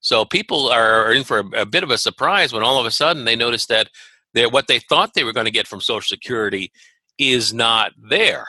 So 0.00 0.24
people 0.24 0.68
are 0.68 1.12
in 1.12 1.24
for 1.24 1.40
a, 1.40 1.62
a, 1.62 1.66
bit 1.66 1.82
of 1.82 1.90
a 1.90 1.98
surprise 1.98 2.52
when 2.52 2.62
all 2.62 2.78
of 2.78 2.86
a 2.86 2.90
sudden 2.90 3.24
they 3.24 3.34
notice 3.34 3.66
that 3.66 3.88
what 4.34 4.68
they 4.68 4.78
thought 4.78 5.14
they 5.14 5.24
were 5.24 5.32
going 5.32 5.46
to 5.46 5.52
get 5.52 5.66
from 5.66 5.80
Social 5.80 6.06
Security 6.06 6.70
is 7.18 7.52
not 7.52 7.92
there. 7.98 8.46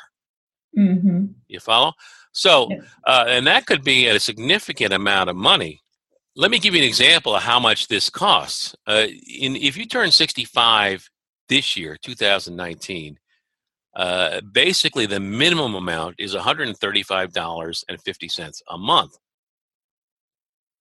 Mm-hmm. 0.77 1.25
You 1.47 1.59
follow? 1.59 1.93
So, 2.33 2.69
uh, 3.05 3.25
and 3.27 3.47
that 3.47 3.65
could 3.65 3.83
be 3.83 4.07
a 4.07 4.19
significant 4.19 4.93
amount 4.93 5.29
of 5.29 5.35
money. 5.35 5.81
Let 6.35 6.51
me 6.51 6.59
give 6.59 6.75
you 6.75 6.81
an 6.81 6.87
example 6.87 7.35
of 7.35 7.41
how 7.41 7.59
much 7.59 7.87
this 7.87 8.11
costs. 8.11 8.75
Uh, 8.85 9.07
in, 9.27 9.55
if 9.55 9.75
you 9.75 9.87
turn 9.87 10.11
65 10.11 11.09
this 11.49 11.75
year, 11.75 11.97
2019, 11.99 13.17
uh, 13.97 14.39
basically 14.41 15.07
the 15.07 15.19
minimum 15.19 15.73
amount 15.73 16.15
is 16.19 16.35
$135.50 16.35 18.61
a 18.69 18.77
month. 18.77 19.17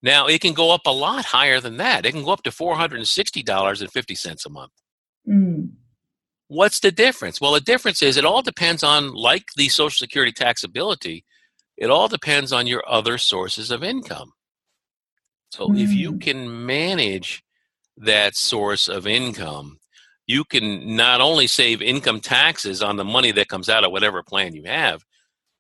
Now, 0.03 0.27
it 0.27 0.43
can 0.43 0.53
go 0.53 0.71
up 0.71 0.83
a 0.85 0.91
lot 0.91 1.25
higher 1.25 1.59
than 1.59 1.79
that. 1.79 2.05
It 2.05 2.13
can 2.13 2.25
go 2.25 2.33
up 2.33 2.43
to 2.43 2.51
$460.50 2.51 4.47
a 4.47 4.51
month. 4.51 4.73
Mm. 5.27 5.71
What's 6.49 6.81
the 6.81 6.93
difference? 6.93 7.41
Well, 7.41 7.53
the 7.53 7.61
difference 7.61 8.03
is 8.03 8.19
it 8.19 8.27
all 8.27 8.43
depends 8.43 8.83
on, 8.83 9.15
like 9.15 9.47
the 9.57 9.71
Social 9.71 9.97
Security 9.97 10.33
taxability, 10.33 11.25
it 11.79 11.89
all 11.89 12.09
depends 12.09 12.53
on 12.53 12.67
your 12.67 12.87
other 12.87 13.17
sources 13.17 13.71
of 13.71 13.83
income. 13.83 14.33
So 15.51 15.69
mm. 15.69 15.81
if 15.81 15.91
you 15.91 16.13
mm. 16.13 16.21
can 16.21 16.67
manage 16.67 17.43
that 17.97 18.37
source 18.37 18.89
of 18.89 19.07
income, 19.07 19.79
you 20.27 20.45
can 20.45 20.97
not 20.97 21.21
only 21.21 21.47
save 21.47 21.81
income 21.81 22.21
taxes 22.21 22.83
on 22.83 22.97
the 22.97 23.05
money 23.05 23.33
that 23.33 23.49
comes 23.49 23.69
out 23.69 23.85
of 23.85 23.93
whatever 23.93 24.23
plan 24.23 24.55
you 24.55 24.65
have, 24.65 25.05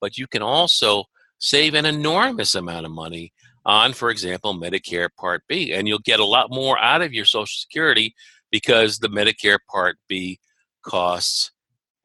but 0.00 0.18
you 0.18 0.26
can 0.26 0.42
also 0.42 1.04
save 1.38 1.74
an 1.74 1.86
enormous 1.86 2.54
amount 2.54 2.86
of 2.86 2.92
money 2.92 3.32
on, 3.64 3.92
for 3.92 4.10
example, 4.10 4.54
Medicare 4.54 5.08
Part 5.18 5.42
B. 5.48 5.72
And 5.72 5.86
you'll 5.86 5.98
get 6.00 6.20
a 6.20 6.24
lot 6.24 6.50
more 6.50 6.78
out 6.78 7.02
of 7.02 7.12
your 7.12 7.24
Social 7.24 7.46
Security 7.46 8.14
because 8.50 8.98
the 8.98 9.08
Medicare 9.08 9.58
Part 9.70 9.98
B 10.08 10.38
costs 10.82 11.52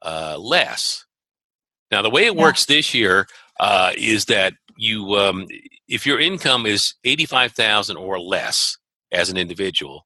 uh, 0.04 0.38
less. 0.40 1.06
Now, 1.92 2.02
the 2.02 2.10
way 2.10 2.26
it 2.26 2.36
yeah. 2.36 2.42
works 2.42 2.66
this 2.66 2.94
year 2.94 3.28
uh, 3.60 3.92
is 3.98 4.26
that 4.26 4.54
you, 4.76 5.16
um, 5.16 5.48
if 5.88 6.06
your 6.06 6.20
income 6.20 6.66
is 6.66 6.96
eighty-five 7.04 7.52
thousand 7.52 7.98
or 7.98 8.20
less 8.20 8.78
as 9.12 9.30
an 9.30 9.38
individual, 9.38 10.06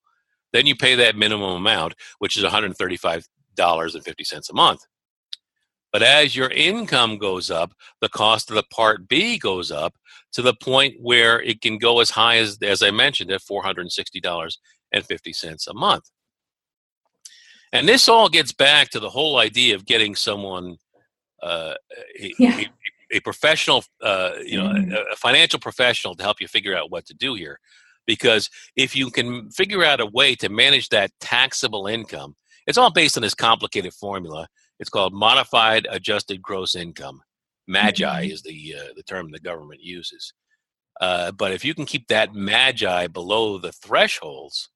then 0.55 0.65
you 0.65 0.75
pay 0.75 0.95
that 0.95 1.15
minimum 1.17 1.51
amount, 1.55 1.93
which 2.19 2.37
is 2.37 2.43
$135.50 2.43 4.49
a 4.49 4.53
month. 4.53 4.85
But 5.91 6.01
as 6.03 6.35
your 6.35 6.49
income 6.49 7.17
goes 7.17 7.49
up, 7.51 7.73
the 8.01 8.09
cost 8.09 8.49
of 8.49 8.55
the 8.55 8.63
Part 8.63 9.07
B 9.07 9.37
goes 9.37 9.71
up 9.71 9.95
to 10.33 10.41
the 10.41 10.53
point 10.53 10.95
where 11.01 11.41
it 11.41 11.61
can 11.61 11.77
go 11.77 11.99
as 12.01 12.09
high 12.09 12.37
as, 12.37 12.57
as 12.61 12.81
I 12.83 12.91
mentioned, 12.91 13.31
at 13.31 13.41
$460.50 13.41 15.67
a 15.67 15.73
month. 15.73 16.09
And 17.71 17.87
this 17.87 18.09
all 18.09 18.27
gets 18.29 18.51
back 18.53 18.89
to 18.89 18.99
the 18.99 19.09
whole 19.09 19.37
idea 19.37 19.75
of 19.75 19.85
getting 19.85 20.15
someone, 20.15 20.77
uh, 21.41 21.75
a, 22.19 22.33
Yeah. 22.39 22.59
a, 22.59 22.67
a 23.17 23.19
professional, 23.21 23.83
uh, 24.01 24.31
you 24.43 24.57
know, 24.57 24.67
Mhm. 24.69 24.93
a, 24.93 25.03
a 25.13 25.15
financial 25.15 25.59
professional 25.59 26.15
to 26.15 26.23
help 26.23 26.41
you 26.41 26.47
figure 26.47 26.75
out 26.75 26.89
what 26.91 27.05
to 27.07 27.13
do 27.13 27.33
here. 27.35 27.59
Because 28.07 28.49
if 28.75 28.95
you 28.95 29.09
can 29.09 29.49
figure 29.51 29.83
out 29.83 29.99
a 29.99 30.05
way 30.05 30.35
to 30.35 30.49
manage 30.49 30.89
that 30.89 31.11
taxable 31.19 31.87
income, 31.87 32.35
it's 32.67 32.77
all 32.77 32.91
based 32.91 33.17
on 33.17 33.23
this 33.23 33.33
complicated 33.35 33.93
formula. 33.93 34.47
It's 34.79 34.89
called 34.89 35.13
modified 35.13 35.87
adjusted 35.89 36.41
gross 36.41 36.75
income. 36.75 37.21
MAGI 37.67 38.27
Mhm. 38.27 38.31
is 38.31 38.41
the 38.43 38.75
uh, 38.77 38.93
the 38.95 39.03
term 39.03 39.31
the 39.31 39.39
government 39.39 39.81
uses. 39.81 40.33
Uh, 41.01 41.31
but 41.31 41.51
if 41.51 41.65
you 41.65 41.73
can 41.73 41.85
keep 41.85 42.07
that 42.07 42.33
MAGI 42.33 43.07
below 43.11 43.57
the 43.57 43.71
thresholds, 43.71 44.69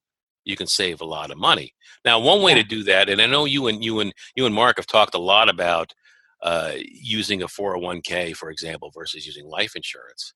you 0.44 0.56
can 0.56 0.68
save 0.68 1.02
a 1.02 1.06
lot 1.06 1.32
of 1.32 1.38
money. 1.38 1.74
Now, 2.04 2.20
one 2.20 2.42
way 2.42 2.54
to 2.56 2.64
do 2.64 2.84
that, 2.84 3.10
and 3.10 3.22
I 3.22 3.26
know 3.28 3.46
you 3.46 3.68
and 3.68 3.84
you 3.84 4.00
and 4.00 4.14
you 4.36 4.46
and 4.46 4.56
Mark 4.56 4.78
have 4.78 4.88
talked 4.88 5.16
a 5.16 5.20
lot 5.20 5.50
about 5.50 5.94
uh, 6.42 6.74
using 6.78 7.42
a 7.44 7.48
401k, 7.48 8.34
for 8.36 8.50
example, 8.50 8.92
versus 8.96 9.26
using 9.26 9.46
life 9.46 9.76
insurance. 9.76 10.34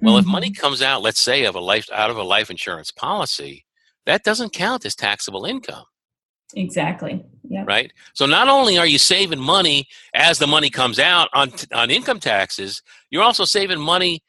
Well, 0.00 0.18
if 0.18 0.26
money 0.26 0.50
Mhm. 0.50 0.58
comes 0.58 0.82
out, 0.82 1.02
let's 1.02 1.20
say 1.20 1.44
of 1.44 1.54
a 1.54 1.60
life 1.60 1.88
out 1.92 2.10
of 2.10 2.16
a 2.16 2.22
life 2.22 2.50
insurance 2.50 2.90
policy, 2.90 3.64
that 4.06 4.22
doesn't 4.24 4.52
count 4.52 4.84
as 4.84 4.94
taxable 4.94 5.44
income, 5.46 5.84
Exactly. 6.54 7.24
Yeah. 7.48 7.64
right? 7.66 7.92
So 8.14 8.26
not 8.26 8.48
only 8.48 8.76
are 8.78 8.86
you 8.86 8.98
saving 8.98 9.40
money 9.40 9.86
as 10.14 10.38
the 10.38 10.46
money 10.46 10.68
comes 10.70 10.98
out 10.98 11.28
on 11.32 11.52
on 11.72 11.90
income 11.90 12.20
taxes, 12.20 12.82
you're 13.10 13.22
also 13.22 13.44
saving 13.44 13.80
money 13.80 14.22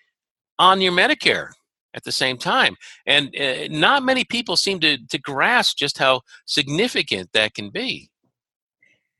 on 0.59 0.81
your 0.81 0.93
Medicare 0.93 1.49
at 1.93 2.03
the 2.03 2.11
same 2.11 2.37
time. 2.37 2.75
And 3.05 3.35
uh, 3.35 3.67
not 3.69 4.03
many 4.03 4.23
people 4.23 4.55
seem 4.57 4.79
to 4.81 4.97
to 5.07 5.17
grasp 5.19 5.77
just 5.77 5.97
how 5.97 6.21
significant 6.45 7.31
that 7.33 7.53
can 7.53 7.69
be. 7.69 8.09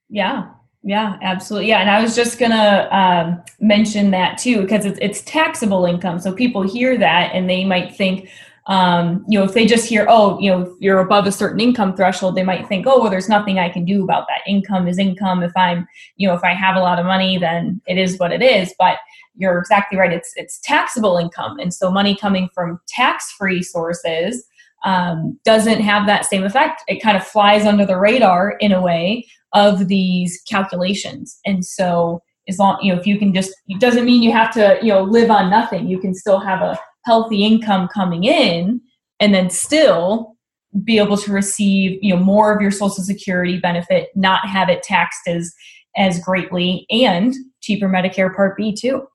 Yeah, 0.10 0.54
yeah, 0.88 1.18
absolutely. 1.24 1.70
Yeah, 1.70 1.80
and 1.80 1.90
I 1.90 2.00
was 2.00 2.16
just 2.16 2.38
gonna 2.38 2.88
um, 2.92 3.44
mention 3.60 4.12
that 4.12 4.38
too 4.38 4.62
because 4.62 4.86
it's 4.86 5.00
it's 5.02 5.22
taxable 5.24 5.86
income. 5.86 6.20
So 6.20 6.32
people 6.32 6.62
hear 6.62 6.96
that 7.00 7.32
and 7.34 7.50
they 7.50 7.66
might 7.66 7.96
think, 7.96 8.30
um, 8.68 9.26
you 9.28 9.40
know, 9.40 9.46
if 9.46 9.56
they 9.56 9.66
just 9.66 9.90
hear, 9.90 10.06
oh, 10.08 10.40
you 10.40 10.52
know, 10.52 10.62
if 10.62 10.70
you're 10.80 11.00
above 11.00 11.26
a 11.26 11.32
certain 11.32 11.60
income 11.60 11.96
threshold, 11.96 12.36
they 12.36 12.44
might 12.44 12.68
think, 12.68 12.86
oh, 12.86 13.02
well, 13.02 13.10
there's 13.10 13.28
nothing 13.28 13.58
I 13.58 13.68
can 13.68 13.84
do 13.84 14.04
about 14.04 14.28
that. 14.28 14.42
Income 14.48 14.88
is 14.88 15.00
income. 15.00 15.42
If 15.42 15.58
I'm, 15.58 15.88
you 16.18 16.28
know, 16.28 16.36
if 16.36 16.44
I 16.44 16.54
have 16.54 16.76
a 16.76 16.82
lot 16.82 17.00
of 17.00 17.08
money, 17.08 17.40
then 17.40 17.82
it 17.88 17.98
is 17.98 18.20
what 18.20 18.32
it 18.32 18.44
is. 18.44 18.72
But 18.78 19.00
you're 19.36 19.58
exactly 19.58 19.98
right. 19.98 20.14
It's 20.14 20.34
it's 20.36 20.60
taxable 20.60 21.18
income, 21.18 21.58
and 21.58 21.74
so 21.74 21.90
money 21.90 22.16
coming 22.16 22.48
from 22.54 22.80
tax-free 22.88 23.64
sources 23.64 24.46
um, 24.84 25.40
doesn't 25.46 25.82
have 25.82 26.06
that 26.06 26.26
same 26.26 26.44
effect. 26.44 26.84
It 26.88 27.02
kind 27.02 27.18
of 27.18 27.26
flies 27.26 27.66
under 27.66 27.88
the 27.88 27.98
radar 27.98 28.52
in 28.60 28.72
a 28.72 28.80
way 28.80 29.26
of 29.56 29.88
these 29.88 30.40
calculations. 30.48 31.40
And 31.46 31.66
so 31.66 32.22
as 32.48 32.60
long 32.60 32.78
you 32.82 32.94
know 32.94 33.00
if 33.00 33.08
you 33.08 33.18
can 33.18 33.34
just 33.34 33.52
it 33.68 33.80
doesn't 33.80 34.06
mean 34.06 34.22
you 34.22 34.32
have 34.32 34.54
to 34.54 34.78
you 34.82 34.90
know 34.90 35.04
live 35.04 35.32
on 35.32 35.50
nothing. 35.50 35.88
You 35.88 36.00
can 36.00 36.14
still 36.14 36.40
have 36.40 36.62
a 36.62 36.78
healthy 37.06 37.44
income 37.44 37.88
coming 37.88 38.24
in 38.24 38.82
and 39.20 39.34
then 39.34 39.50
still 39.50 40.36
be 40.84 40.98
able 40.98 41.18
to 41.18 41.32
receive 41.32 42.00
you 42.02 42.16
know 42.16 42.22
more 42.22 42.54
of 42.54 42.62
your 42.62 42.72
social 42.72 43.04
security 43.04 43.58
benefit 43.58 44.10
not 44.16 44.48
have 44.48 44.70
it 44.70 44.84
taxed 44.84 45.28
as 45.28 45.54
as 45.98 46.20
greatly 46.20 46.86
and 46.90 47.34
cheaper 47.62 47.88
medicare 47.88 48.36
part 48.36 48.58
b 48.58 48.76
too 48.76 49.08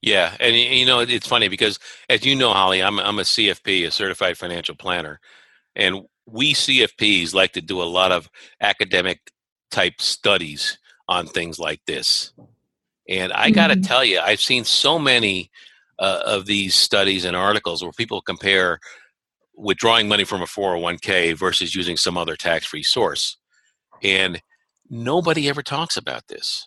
Yeah, 0.00 0.34
and 0.40 0.56
you 0.56 0.86
know 0.86 1.00
it's 1.00 1.26
funny 1.26 1.48
because 1.48 1.78
as 2.08 2.24
you 2.24 2.34
know, 2.34 2.52
Holly, 2.52 2.82
I'm 2.82 2.98
I'm 2.98 3.18
a 3.18 3.22
CFP, 3.22 3.86
a 3.86 3.90
certified 3.90 4.36
financial 4.36 4.74
planner, 4.74 5.20
and 5.76 6.02
we 6.26 6.54
CFPs 6.54 7.34
like 7.34 7.52
to 7.52 7.60
do 7.60 7.82
a 7.82 7.84
lot 7.84 8.12
of 8.12 8.28
academic 8.60 9.20
type 9.72 10.00
studies 10.00 10.78
on 11.08 11.26
things 11.26 11.58
like 11.58 11.80
this. 11.86 12.32
And 13.08 13.32
I 13.32 13.50
got 13.50 13.68
to 13.68 13.76
Mhm. 13.76 13.86
tell 13.86 14.04
you, 14.04 14.20
I've 14.20 14.40
seen 14.40 14.64
so 14.64 14.98
many 14.98 15.50
uh, 15.98 16.22
of 16.26 16.46
these 16.46 16.74
studies 16.74 17.24
and 17.24 17.36
articles 17.36 17.82
where 17.82 17.92
people 17.92 18.20
compare 18.22 18.80
withdrawing 19.54 20.08
money 20.08 20.24
from 20.24 20.42
a 20.42 20.46
401k 20.46 21.32
versus 21.32 21.74
using 21.74 21.96
some 21.96 22.16
other 22.18 22.34
tax-free 22.34 22.82
source, 22.82 23.36
and 24.02 24.42
nobody 24.90 25.48
ever 25.48 25.62
talks 25.62 25.96
about 25.96 26.26
this. 26.28 26.66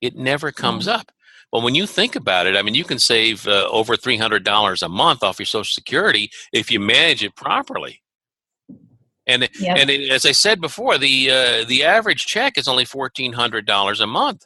It 0.00 0.16
never 0.16 0.50
comes 0.50 0.88
up. 0.88 1.12
But 1.52 1.62
when 1.62 1.76
you 1.76 1.86
think 1.86 2.16
about 2.16 2.46
it, 2.48 2.56
I 2.56 2.62
mean, 2.62 2.74
you 2.74 2.84
can 2.84 2.98
save 2.98 3.46
uh, 3.46 3.68
over 3.70 3.96
three 3.96 4.16
hundred 4.16 4.42
dollars 4.44 4.82
a 4.82 4.88
month 4.88 5.22
off 5.22 5.38
your 5.38 5.46
Social 5.46 5.72
Security 5.72 6.30
if 6.52 6.70
you 6.70 6.80
manage 6.80 7.22
it 7.22 7.36
properly. 7.36 8.02
And 9.26 9.48
Yep. 9.58 9.78
and 9.78 9.90
it, 9.90 10.10
as 10.10 10.26
I 10.26 10.32
said 10.32 10.60
before, 10.60 10.98
the 10.98 11.30
uh, 11.30 11.64
the 11.66 11.84
average 11.84 12.26
check 12.26 12.58
is 12.58 12.68
only 12.68 12.84
fourteen 12.84 13.32
hundred 13.32 13.66
dollars 13.66 14.00
a 14.00 14.06
month. 14.06 14.44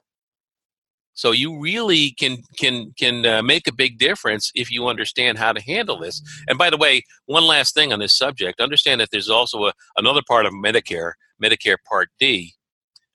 So 1.15 1.33
you 1.33 1.59
really 1.59 2.13
can 2.13 2.39
can 2.57 2.93
can 2.97 3.27
uh, 3.27 3.43
make 3.43 3.67
a 3.67 3.75
big 3.75 3.99
difference 3.99 4.53
if 4.55 4.71
you 4.71 4.87
understand 4.87 5.37
how 5.37 5.53
to 5.53 5.61
handle 5.61 5.99
this. 5.99 6.23
And 6.47 6.57
by 6.57 6.71
the 6.71 6.77
way, 6.77 7.03
one 7.27 7.45
last 7.45 7.75
thing 7.75 7.93
on 7.93 7.99
this 7.99 8.17
subject: 8.17 8.61
understand 8.61 9.01
that 9.01 9.09
there's 9.11 9.29
also 9.29 9.67
a, 9.67 9.73
another 9.97 10.23
part 10.29 10.47
of 10.47 10.53
Medicare, 10.53 11.15
Medicare 11.43 11.79
Part 11.89 12.11
D, 12.21 12.55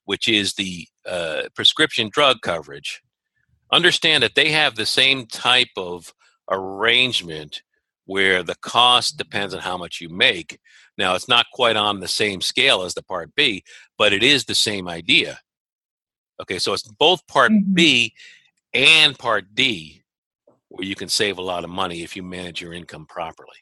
which 0.03 0.27
is 0.27 0.55
the 0.55 0.85
uh, 1.07 1.43
prescription 1.55 2.09
drug 2.11 2.41
coverage. 2.41 3.01
Understand 3.71 4.21
that 4.23 4.35
they 4.35 4.51
have 4.51 4.75
the 4.75 4.85
same 4.85 5.25
type 5.25 5.71
of 5.77 6.13
arrangement 6.51 7.61
where 8.05 8.43
the 8.43 8.55
cost 8.55 9.17
depends 9.17 9.53
on 9.53 9.61
how 9.61 9.77
much 9.77 10.01
you 10.01 10.09
make. 10.09 10.59
Now, 10.97 11.15
it's 11.15 11.27
not 11.27 11.47
quite 11.53 11.75
on 11.75 11.99
the 11.99 12.07
same 12.07 12.41
scale 12.41 12.83
as 12.83 12.93
the 12.93 13.03
Part 13.03 13.33
B, 13.35 13.63
but 13.97 14.13
it 14.13 14.23
is 14.23 14.45
the 14.45 14.55
same 14.55 14.87
idea. 14.87 15.39
Okay, 16.41 16.59
so 16.59 16.73
it's 16.73 16.83
both 16.83 17.25
Part 17.27 17.51
Mhm. 17.51 17.73
B 17.73 18.13
and 18.73 19.17
Part 19.17 19.53
D 19.55 20.03
where 20.73 20.85
you 20.85 20.95
can 20.95 21.07
save 21.07 21.37
a 21.37 21.41
lot 21.41 21.63
of 21.63 21.69
money 21.69 22.01
if 22.01 22.15
you 22.15 22.23
manage 22.23 22.59
your 22.59 22.73
income 22.73 23.05
properly. 23.05 23.57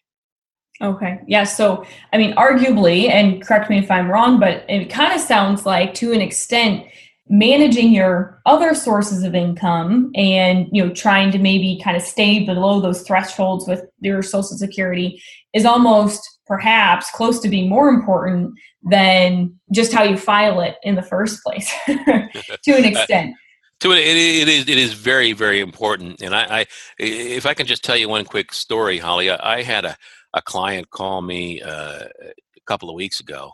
Okay. 0.81 1.19
Yeah. 1.27 1.43
So, 1.43 1.85
I 2.13 2.17
mean, 2.17 2.33
arguably, 2.35 3.09
and 3.09 3.41
correct 3.45 3.69
me 3.69 3.77
if 3.77 3.91
I'm 3.91 4.09
wrong, 4.09 4.39
but 4.39 4.65
it 4.67 4.89
kind 4.89 5.13
of 5.13 5.19
sounds 5.19 5.65
like 5.65 5.93
to 5.95 6.13
an 6.13 6.21
extent, 6.21 6.85
managing 7.29 7.91
your 7.93 8.41
other 8.45 8.73
sources 8.73 9.23
of 9.23 9.35
income 9.35 10.11
and, 10.15 10.67
you 10.71 10.85
know, 10.85 10.93
trying 10.93 11.31
to 11.31 11.37
maybe 11.37 11.79
kind 11.83 11.95
of 11.95 12.01
stay 12.01 12.45
below 12.45 12.81
those 12.81 13.03
thresholds 13.03 13.67
with 13.67 13.85
your 13.99 14.23
social 14.23 14.57
security 14.57 15.21
is 15.53 15.65
almost 15.65 16.30
perhaps 16.47 17.09
close 17.11 17.39
to 17.39 17.49
being 17.49 17.69
more 17.69 17.89
important 17.89 18.53
than 18.83 19.53
just 19.71 19.93
how 19.93 20.03
you 20.03 20.17
file 20.17 20.61
it 20.61 20.75
in 20.83 20.95
the 20.95 21.01
first 21.01 21.43
place 21.43 21.71
to 21.87 22.71
an 22.71 22.85
extent. 22.85 23.35
To 23.81 23.91
it, 23.93 23.99
it, 23.99 24.17
it 24.17 24.47
is 24.47 24.69
it 24.69 24.77
is 24.77 24.93
very 24.93 25.33
very 25.33 25.59
important. 25.59 26.21
And 26.21 26.35
I, 26.35 26.61
I 26.61 26.65
if 26.99 27.45
I 27.45 27.53
can 27.53 27.65
just 27.65 27.83
tell 27.83 27.97
you 27.97 28.09
one 28.09 28.25
quick 28.25 28.53
story, 28.53 28.99
Holly, 28.99 29.31
I, 29.31 29.59
I 29.59 29.63
had 29.63 29.85
a 29.85 29.95
a 30.33 30.41
client 30.41 30.89
call 30.89 31.21
me 31.21 31.61
uh, 31.61 32.03
a 32.23 32.61
couple 32.65 32.89
of 32.89 32.95
weeks 32.95 33.19
ago, 33.19 33.51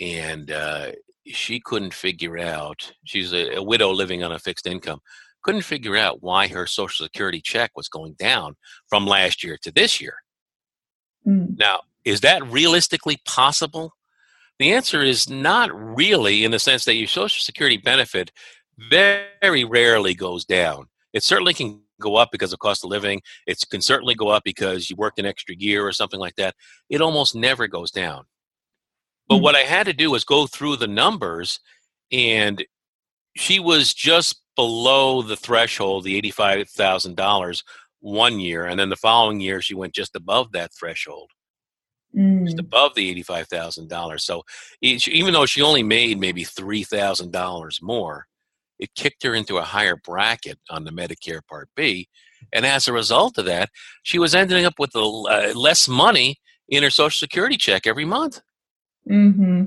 and 0.00 0.50
uh, 0.50 0.92
she 1.26 1.60
couldn't 1.60 1.94
figure 1.94 2.38
out. 2.38 2.92
She's 3.04 3.32
a, 3.32 3.56
a 3.56 3.62
widow 3.62 3.92
living 3.92 4.22
on 4.22 4.32
a 4.32 4.38
fixed 4.38 4.66
income. 4.66 5.00
Couldn't 5.42 5.62
figure 5.62 5.96
out 5.96 6.22
why 6.22 6.48
her 6.48 6.66
Social 6.66 7.04
Security 7.04 7.40
check 7.40 7.70
was 7.76 7.88
going 7.88 8.14
down 8.18 8.56
from 8.88 9.06
last 9.06 9.44
year 9.44 9.56
to 9.62 9.70
this 9.70 10.00
year. 10.00 10.14
Mm. 11.26 11.58
Now, 11.58 11.80
is 12.06 12.20
that 12.20 12.46
realistically 12.50 13.18
possible? 13.26 13.92
The 14.60 14.72
answer 14.72 15.02
is 15.02 15.28
not 15.28 15.70
really, 15.74 16.44
in 16.44 16.52
the 16.52 16.58
sense 16.58 16.84
that 16.86 16.94
your 16.94 17.08
Social 17.08 17.42
Security 17.42 17.76
benefit 17.76 18.30
very 18.78 19.64
rarely 19.64 20.14
goes 20.14 20.44
down. 20.44 20.86
It 21.12 21.24
certainly 21.24 21.52
can 21.52 21.82
go 22.00 22.14
up 22.16 22.30
because 22.30 22.52
of 22.52 22.60
cost 22.60 22.84
of 22.84 22.90
living. 22.90 23.20
It 23.46 23.62
can 23.70 23.80
certainly 23.80 24.14
go 24.14 24.28
up 24.28 24.44
because 24.44 24.88
you 24.88 24.96
worked 24.96 25.18
an 25.18 25.26
extra 25.26 25.56
year 25.58 25.84
or 25.86 25.92
something 25.92 26.20
like 26.20 26.36
that. 26.36 26.54
It 26.88 27.00
almost 27.00 27.34
never 27.34 27.66
goes 27.66 27.90
down. 27.90 28.24
But 29.28 29.38
Hmm. 29.38 29.42
what 29.42 29.56
I 29.56 29.62
had 29.62 29.86
to 29.86 29.92
do 29.92 30.10
was 30.12 30.24
go 30.24 30.46
through 30.46 30.76
the 30.76 30.86
numbers, 30.86 31.58
and 32.12 32.64
she 33.36 33.58
was 33.58 33.92
just 33.92 34.42
below 34.54 35.22
the 35.22 35.36
threshold, 35.36 36.04
the 36.04 36.16
eighty-five 36.16 36.70
thousand 36.70 37.16
dollars 37.16 37.64
one 37.98 38.38
year, 38.38 38.64
and 38.64 38.78
then 38.78 38.90
the 38.90 38.96
following 38.96 39.40
year 39.40 39.60
she 39.60 39.74
went 39.74 39.92
just 39.94 40.14
above 40.14 40.52
that 40.52 40.72
threshold 40.72 41.32
just 42.44 42.58
Mm. 42.58 42.60
above 42.60 42.94
the 42.94 43.08
eighty-five 43.08 43.48
thousand 43.48 43.88
dollars. 43.88 44.24
So 44.24 44.42
each, 44.80 45.08
even 45.08 45.32
though 45.32 45.46
she 45.46 45.62
only 45.62 45.82
made 45.82 46.18
maybe 46.20 46.44
three 46.44 46.84
thousand 46.84 47.32
dollars 47.32 47.80
more, 47.82 48.26
it 48.78 48.94
kicked 48.94 49.22
her 49.22 49.34
into 49.34 49.58
a 49.58 49.62
higher 49.62 49.96
bracket 49.96 50.58
on 50.70 50.84
the 50.84 50.90
Medicare 50.92 51.40
Part 51.48 51.68
B, 51.76 52.08
and 52.52 52.66
as 52.66 52.88
a 52.88 52.92
result 52.92 53.38
of 53.38 53.44
that, 53.46 53.70
she 54.02 54.18
was 54.18 54.34
ending 54.34 54.64
up 54.64 54.74
with 54.78 54.94
a, 54.94 55.00
uh, 55.00 55.52
less 55.54 55.88
money 55.88 56.36
in 56.68 56.82
her 56.82 56.90
Social 56.90 57.16
Security 57.16 57.56
check 57.56 57.86
every 57.86 58.04
month. 58.04 58.40
hmm 59.06 59.64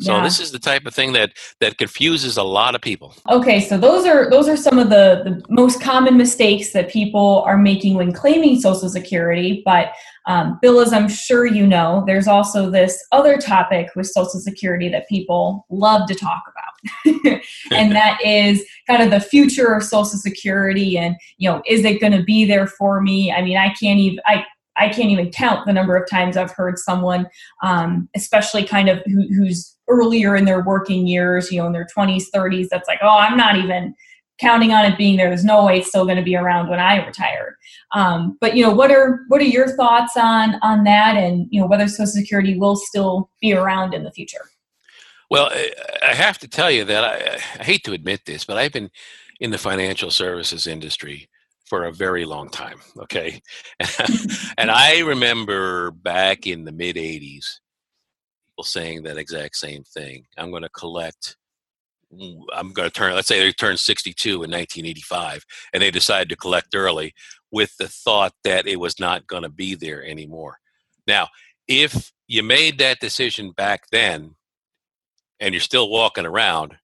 So 0.00 0.16
Yeah. 0.16 0.24
this 0.24 0.40
is 0.40 0.50
the 0.50 0.58
type 0.58 0.86
of 0.86 0.94
thing 0.94 1.12
that 1.12 1.32
that 1.60 1.76
confuses 1.78 2.36
a 2.36 2.42
lot 2.42 2.74
of 2.74 2.80
people. 2.80 3.14
Okay, 3.28 3.60
so 3.60 3.76
those 3.76 4.06
are 4.06 4.30
those 4.30 4.48
are 4.48 4.56
some 4.56 4.78
of 4.78 4.88
the, 4.88 5.22
the 5.24 5.42
most 5.48 5.80
common 5.80 6.16
mistakes 6.16 6.72
that 6.72 6.88
people 6.90 7.42
are 7.46 7.58
making 7.58 7.94
when 7.94 8.12
claiming 8.12 8.58
Social 8.60 8.88
Security. 8.88 9.62
But 9.64 9.92
um, 10.26 10.58
Bill, 10.62 10.80
as 10.80 10.92
I'm 10.92 11.08
sure 11.08 11.46
you 11.46 11.66
know, 11.66 12.04
there's 12.06 12.28
also 12.28 12.70
this 12.70 13.02
other 13.12 13.36
topic 13.36 13.88
with 13.96 14.06
Social 14.06 14.40
Security 14.40 14.88
that 14.88 15.08
people 15.08 15.66
love 15.70 16.06
to 16.08 16.14
talk 16.14 16.42
about, 16.52 17.40
and 17.70 17.92
that 17.92 18.18
is 18.24 18.64
kind 18.86 19.02
of 19.02 19.10
the 19.10 19.20
future 19.20 19.74
of 19.74 19.82
Social 19.82 20.18
Security. 20.18 20.96
And 20.98 21.16
you 21.38 21.50
know, 21.50 21.62
is 21.66 21.84
it 21.84 22.00
going 22.00 22.12
to 22.12 22.22
be 22.22 22.44
there 22.44 22.66
for 22.66 23.00
me? 23.00 23.32
I 23.32 23.42
mean, 23.42 23.56
I 23.56 23.74
can't 23.74 24.00
even 24.00 24.20
I. 24.26 24.44
I 24.76 24.88
can't 24.88 25.10
even 25.10 25.30
count 25.30 25.66
the 25.66 25.74
number 25.74 25.94
of 25.94 26.08
times 26.08 26.38
I've 26.38 26.52
heard 26.52 26.78
someone, 26.78 27.28
um, 27.62 28.08
especially 28.16 28.64
kind 28.64 28.88
of 28.88 29.02
who, 29.04 29.26
who's 29.28 29.76
earlier 29.90 30.36
in 30.36 30.44
their 30.44 30.62
working 30.62 31.06
years, 31.06 31.50
you 31.50 31.60
know, 31.60 31.66
in 31.66 31.72
their 31.72 31.86
20s, 31.96 32.24
30s, 32.34 32.68
that's 32.70 32.88
like, 32.88 33.00
oh, 33.02 33.18
I'm 33.18 33.36
not 33.36 33.56
even 33.56 33.94
counting 34.40 34.72
on 34.72 34.84
it 34.84 34.96
being 34.96 35.16
there. 35.16 35.28
There's 35.28 35.44
no 35.44 35.64
way 35.64 35.78
it's 35.78 35.88
still 35.88 36.04
going 36.04 36.16
to 36.16 36.22
be 36.22 36.34
around 36.34 36.68
when 36.68 36.80
I 36.80 37.04
retire. 37.04 37.58
Um, 37.92 38.38
but 38.40 38.56
you 38.56 38.64
know, 38.64 38.72
what 38.72 38.90
are 38.90 39.20
what 39.28 39.40
are 39.40 39.44
your 39.44 39.68
thoughts 39.76 40.16
on 40.16 40.56
on 40.62 40.84
that, 40.84 41.16
and 41.16 41.46
you 41.50 41.60
know, 41.60 41.66
whether 41.66 41.86
Social 41.86 42.06
Security 42.06 42.58
will 42.58 42.76
still 42.76 43.30
be 43.40 43.52
around 43.52 43.94
in 43.94 44.02
the 44.02 44.10
future? 44.10 44.50
Well, 45.30 45.50
I- 45.52 46.14
have 46.14 46.38
to 46.38 46.48
tell 46.48 46.70
you 46.70 46.84
that 46.84 47.04
I, 47.04 47.60
I 47.60 47.64
hate 47.64 47.84
to 47.84 47.92
admit 47.92 48.26
this, 48.26 48.44
but 48.44 48.58
I've 48.58 48.72
been 48.72 48.90
in 49.40 49.50
the 49.50 49.58
financial 49.58 50.10
services 50.10 50.66
industry 50.66 51.28
for 51.66 51.84
a 51.84 51.92
very 51.92 52.24
long 52.24 52.50
time. 52.50 52.78
Okay, 52.98 53.40
and 54.58 54.70
I 54.70 55.00
remember 55.00 55.92
back 55.92 56.46
in 56.46 56.64
the 56.64 56.72
mid 56.72 56.96
'80s, 56.96 57.60
people 58.60 58.64
saying 58.64 59.02
that 59.02 59.16
exact 59.16 59.56
same 59.56 59.82
thing. 59.84 60.26
I'm 60.36 60.50
going 60.50 60.62
to 60.62 60.68
collect. 60.68 61.36
I'm 62.12 62.72
going 62.72 62.88
to 62.88 62.90
turn. 62.90 63.14
Let's 63.14 63.28
say 63.28 63.40
they 63.40 63.52
turned 63.52 63.78
62 63.78 64.28
in 64.28 64.50
1985, 64.50 65.44
and 65.72 65.82
they 65.82 65.90
decided 65.90 66.28
to 66.28 66.36
collect 66.36 66.74
early 66.74 67.14
with 67.50 67.76
the 67.78 67.88
thought 67.88 68.34
that 68.44 68.66
it 68.66 68.76
was 68.76 68.98
not 68.98 69.26
going 69.26 69.44
to 69.44 69.48
be 69.48 69.74
there 69.74 70.04
anymore. 70.04 70.58
Now, 71.06 71.28
if 71.68 72.12
you 72.26 72.42
made 72.42 72.78
that 72.78 73.00
decision 73.00 73.52
back 73.52 73.84
then, 73.90 74.34
and 75.38 75.54
you're 75.54 75.60
still 75.60 75.88
walking 75.88 76.26
around, 76.26 76.76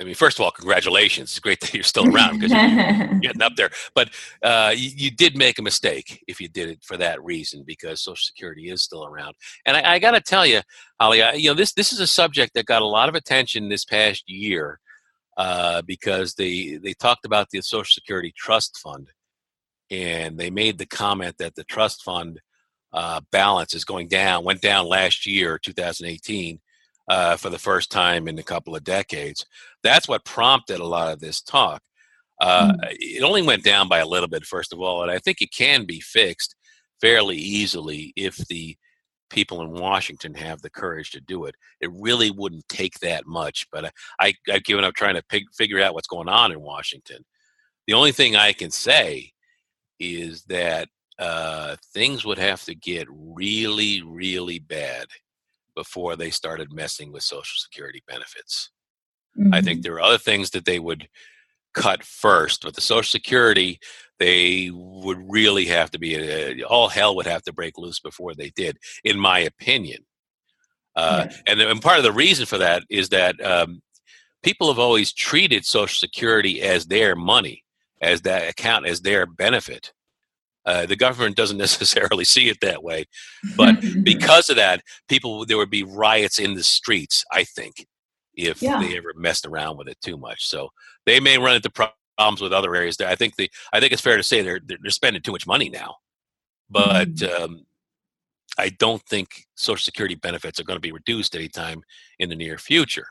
I 0.00 0.04
mean, 0.04 0.14
first 0.14 0.38
of 0.38 0.44
all, 0.44 0.50
congratulations! 0.50 1.30
It's 1.30 1.38
great 1.38 1.60
that 1.60 1.74
you're 1.74 1.82
still 1.82 2.12
around 2.12 2.40
because 2.40 2.52
you're 2.52 3.18
getting 3.20 3.42
up 3.42 3.54
there. 3.56 3.70
But 3.94 4.10
uh, 4.42 4.72
you, 4.74 4.90
you 4.94 5.10
did 5.10 5.36
make 5.36 5.58
a 5.58 5.62
mistake 5.62 6.24
if 6.26 6.40
you 6.40 6.48
did 6.48 6.70
it 6.70 6.82
for 6.82 6.96
that 6.96 7.22
reason, 7.22 7.64
because 7.66 8.00
Social 8.00 8.16
Security 8.16 8.70
is 8.70 8.82
still 8.82 9.04
around. 9.04 9.34
And 9.66 9.76
I, 9.76 9.94
I 9.94 9.98
got 9.98 10.12
to 10.12 10.20
tell 10.20 10.46
you, 10.46 10.62
Holly, 10.98 11.22
I, 11.22 11.34
you 11.34 11.50
know, 11.50 11.54
this 11.54 11.72
this 11.74 11.92
is 11.92 12.00
a 12.00 12.06
subject 12.06 12.54
that 12.54 12.66
got 12.66 12.82
a 12.82 12.86
lot 12.86 13.08
of 13.08 13.14
attention 13.14 13.68
this 13.68 13.84
past 13.84 14.28
year 14.28 14.80
uh, 15.36 15.82
because 15.82 16.34
they 16.34 16.78
they 16.82 16.94
talked 16.94 17.26
about 17.26 17.50
the 17.50 17.60
Social 17.60 17.84
Security 17.90 18.32
Trust 18.36 18.78
Fund, 18.78 19.10
and 19.90 20.38
they 20.38 20.50
made 20.50 20.78
the 20.78 20.86
comment 20.86 21.36
that 21.38 21.54
the 21.54 21.64
trust 21.64 22.02
fund 22.02 22.40
uh, 22.92 23.20
balance 23.30 23.74
is 23.74 23.84
going 23.84 24.08
down, 24.08 24.44
went 24.44 24.62
down 24.62 24.86
last 24.86 25.26
year, 25.26 25.58
2018. 25.58 26.60
Uh, 27.10 27.36
for 27.36 27.50
the 27.50 27.58
first 27.58 27.90
time 27.90 28.28
in 28.28 28.38
a 28.38 28.50
couple 28.52 28.76
of 28.76 28.84
decades. 28.84 29.44
That's 29.82 30.06
what 30.06 30.24
prompted 30.24 30.78
a 30.78 30.86
lot 30.96 31.12
of 31.12 31.18
this 31.18 31.42
talk. 31.42 31.82
Uh, 32.40 32.72
It 33.16 33.24
only 33.24 33.42
went 33.42 33.64
down 33.64 33.88
by 33.88 33.98
a 33.98 34.06
little 34.06 34.28
bit, 34.28 34.44
first 34.46 34.72
of 34.72 34.78
all, 34.80 35.02
and 35.02 35.10
I 35.10 35.18
think 35.18 35.42
it 35.42 35.50
can 35.52 35.86
be 35.86 35.98
fixed 35.98 36.54
fairly 37.00 37.36
easily 37.36 38.12
if 38.14 38.36
the 38.36 38.76
people 39.28 39.60
in 39.62 39.72
Washington 39.72 40.34
have 40.34 40.62
the 40.62 40.70
courage 40.70 41.10
to 41.10 41.20
do 41.20 41.46
it. 41.46 41.56
It 41.80 41.90
really 41.92 42.30
wouldn't 42.30 42.68
take 42.68 42.96
that 43.00 43.26
much, 43.26 43.66
but 43.72 43.86
I, 43.86 43.90
I, 44.20 44.34
I've 44.52 44.68
given 44.68 44.84
up 44.84 44.94
trying 44.94 45.16
to 45.16 45.22
pig, 45.28 45.44
figure 45.52 45.82
out 45.82 45.94
what's 45.94 46.14
going 46.14 46.28
on 46.28 46.52
in 46.52 46.60
Washington. 46.60 47.24
The 47.88 47.94
only 47.94 48.12
thing 48.12 48.36
I 48.36 48.52
can 48.52 48.70
say 48.70 49.32
is 49.98 50.44
that 50.44 50.86
uh, 51.18 51.74
things 51.92 52.24
would 52.24 52.38
have 52.38 52.62
to 52.66 52.74
get 52.76 53.08
really, 53.10 54.00
really 54.02 54.60
bad 54.60 55.06
before 55.82 56.14
they 56.14 56.28
started 56.28 56.78
messing 56.80 57.10
with 57.10 57.22
Social 57.22 57.56
Security 57.56 58.02
benefits. 58.06 58.70
I 59.54 59.62
think 59.62 59.80
there 59.80 59.94
are 59.94 60.08
other 60.08 60.18
things 60.18 60.50
that 60.50 60.66
they 60.66 60.78
would 60.78 61.08
cut 61.72 62.02
first, 62.02 62.62
but 62.62 62.74
the 62.74 62.82
Social 62.82 63.10
Security, 63.18 63.78
they 64.18 64.70
would 64.74 65.18
really 65.26 65.64
have 65.76 65.90
to 65.92 65.98
be 65.98 66.10
uh, 66.16 66.66
all 66.66 66.88
hell 66.88 67.16
would 67.16 67.26
have 67.34 67.42
to 67.44 67.52
break 67.54 67.78
loose 67.78 68.00
before 68.00 68.34
they 68.34 68.50
did, 68.50 68.76
in 69.04 69.18
my 69.18 69.38
opinion. 69.38 70.04
Uh, 70.96 71.28
and, 71.46 71.60
and 71.62 71.80
part 71.80 71.96
of 71.96 72.04
the 72.04 72.20
reason 72.24 72.44
for 72.44 72.58
that 72.58 72.82
is 72.90 73.08
that 73.08 73.42
um, 73.42 73.80
people 74.42 74.68
have 74.68 74.78
always 74.78 75.14
treated 75.14 75.64
Social 75.64 75.96
Security 76.06 76.60
as 76.60 76.86
their 76.86 77.16
money, 77.16 77.64
as 78.02 78.20
that 78.22 78.50
account, 78.50 78.84
as 78.86 79.00
their 79.00 79.24
benefit. 79.24 79.94
Uh, 80.70 80.86
the 80.86 80.96
government 81.06 81.36
doesn't 81.36 81.58
necessarily 81.66 82.24
see 82.24 82.48
it 82.52 82.58
that 82.60 82.82
way, 82.88 83.00
but 83.56 83.74
because 84.12 84.46
of 84.50 84.56
that, 84.56 84.78
people 85.08 85.44
there 85.46 85.58
would 85.60 85.70
be 85.80 85.82
riots 86.04 86.38
in 86.38 86.54
the 86.54 86.62
streets. 86.62 87.24
I 87.40 87.42
think 87.56 87.74
if 88.34 88.62
Yeah. 88.62 88.78
they 88.80 88.96
ever 88.96 89.12
messed 89.16 89.46
around 89.46 89.76
with 89.78 89.88
it 89.88 89.98
too 90.06 90.16
much, 90.16 90.40
so 90.52 90.68
they 91.06 91.18
may 91.20 91.36
run 91.38 91.56
into 91.56 91.70
problems 91.70 92.40
with 92.40 92.52
other 92.52 92.72
areas. 92.76 92.96
There, 92.96 93.08
I 93.08 93.16
think 93.16 93.32
the 93.36 93.50
I 93.74 93.80
think 93.80 93.92
it's 93.92 94.02
fair 94.08 94.16
to 94.16 94.22
say 94.22 94.42
they're 94.42 94.60
they're, 94.66 94.78
they're 94.82 94.90
spending 95.00 95.22
too 95.22 95.32
much 95.36 95.46
money 95.54 95.68
now, 95.82 95.96
but 96.68 97.08
Mm-hmm. 97.08 97.42
um, 97.44 97.66
I 98.58 98.68
don't 98.84 99.02
think 99.12 99.28
Social 99.54 99.84
Security 99.90 100.16
benefits 100.16 100.58
are 100.60 100.64
going 100.68 100.76
to 100.76 100.88
be 100.88 100.92
reduced 101.00 101.34
anytime 101.36 101.82
in 102.18 102.28
the 102.28 102.36
near 102.36 102.58
future. 102.58 103.06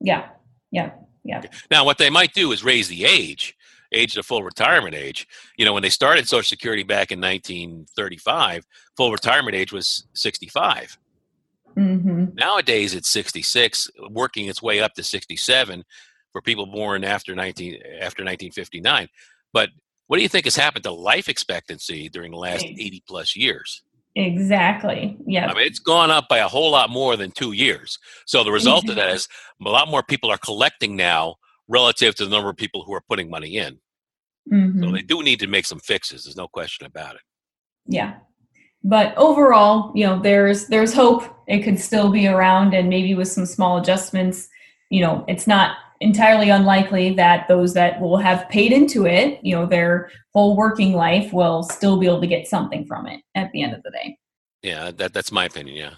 yeah, 0.00 0.28
yeah, 0.70 0.90
yeah. 1.24 1.42
Now, 1.70 1.84
what 1.84 1.98
they 1.98 2.10
might 2.10 2.32
do 2.34 2.52
is 2.52 2.62
raise 2.64 2.88
the 2.88 3.04
age, 3.04 3.54
age 3.92 4.14
to 4.14 4.22
full 4.22 4.42
retirement 4.42 4.94
age. 4.94 5.26
You 5.56 5.64
know, 5.64 5.72
when 5.72 5.82
they 5.82 5.90
started 5.90 6.28
Social 6.28 6.48
Security 6.48 6.82
back 6.82 7.12
in 7.12 7.20
1935, 7.20 8.66
full 8.96 9.12
retirement 9.12 9.54
age 9.54 9.72
was 9.72 10.06
65. 10.14 10.98
hmm 11.74 12.24
Nowadays, 12.34 12.94
it's 12.94 13.10
66, 13.10 13.90
working 14.10 14.46
its 14.46 14.62
way 14.62 14.80
up 14.80 14.94
to 14.94 15.02
67 15.02 15.84
for 16.32 16.40
people 16.40 16.66
born 16.66 17.04
after 17.04 17.34
19 17.34 17.74
after 17.74 18.22
1959. 18.24 19.08
But 19.52 19.70
what 20.06 20.16
do 20.16 20.22
you 20.22 20.28
think 20.28 20.44
has 20.46 20.56
happened 20.56 20.84
to 20.84 20.92
life 20.92 21.28
expectancy 21.28 22.08
during 22.08 22.32
the 22.32 22.38
last 22.38 22.64
80 22.64 23.02
plus 23.06 23.36
years? 23.36 23.82
Exactly. 24.14 25.16
Yeah. 25.26 25.46
I 25.46 25.54
mean, 25.54 25.66
it's 25.66 25.78
gone 25.78 26.10
up 26.10 26.28
by 26.28 26.38
a 26.38 26.48
whole 26.48 26.70
lot 26.70 26.90
more 26.90 27.16
than 27.16 27.30
two 27.30 27.52
years. 27.52 27.98
So 28.26 28.44
the 28.44 28.52
result 28.52 28.88
of 28.88 28.96
that 28.96 29.10
is 29.10 29.26
a 29.64 29.70
lot 29.70 29.88
more 29.88 30.02
people 30.02 30.30
are 30.30 30.38
collecting 30.38 30.96
now 30.96 31.36
relative 31.68 32.14
to 32.16 32.24
the 32.24 32.30
number 32.30 32.50
of 32.50 32.56
people 32.56 32.84
who 32.84 32.92
are 32.92 33.02
putting 33.08 33.30
money 33.30 33.56
in. 33.56 33.78
Mhm. 34.50 34.80
So 34.82 34.90
they 34.92 35.02
do 35.02 35.22
need 35.22 35.40
to 35.40 35.46
make 35.46 35.66
some 35.66 35.80
fixes. 35.80 36.24
There's 36.24 36.36
no 36.36 36.48
question 36.48 36.86
about 36.86 37.14
it. 37.16 37.22
yeah 37.86 38.14
but 38.84 39.16
overall 39.16 39.92
you 39.94 40.04
know 40.06 40.20
there's 40.20 40.66
there's 40.66 40.92
hope 40.92 41.22
it 41.46 41.60
could 41.62 41.78
still 41.78 42.10
be 42.10 42.26
around 42.26 42.74
and 42.74 42.88
maybe 42.88 43.14
with 43.14 43.28
some 43.28 43.46
small 43.46 43.78
adjustments 43.78 44.48
you 44.90 45.00
know 45.00 45.24
it's 45.28 45.46
not 45.46 45.76
entirely 46.00 46.48
unlikely 46.50 47.14
that 47.14 47.46
those 47.48 47.74
that 47.74 48.00
will 48.00 48.16
have 48.16 48.48
paid 48.48 48.72
into 48.72 49.06
it 49.06 49.38
you 49.44 49.54
know 49.54 49.66
their 49.66 50.10
whole 50.34 50.56
working 50.56 50.92
life 50.94 51.32
will 51.32 51.62
still 51.62 51.96
be 51.96 52.06
able 52.06 52.20
to 52.20 52.26
get 52.26 52.46
something 52.48 52.84
from 52.84 53.06
it 53.06 53.20
at 53.36 53.50
the 53.52 53.62
end 53.62 53.72
of 53.74 53.82
the 53.84 53.90
day 53.92 54.16
Yeah, 54.62 54.90
that, 54.98 55.12
that's 55.12 55.30
my 55.32 55.44
opinion. 55.44 55.76
Yeah. 55.76 55.94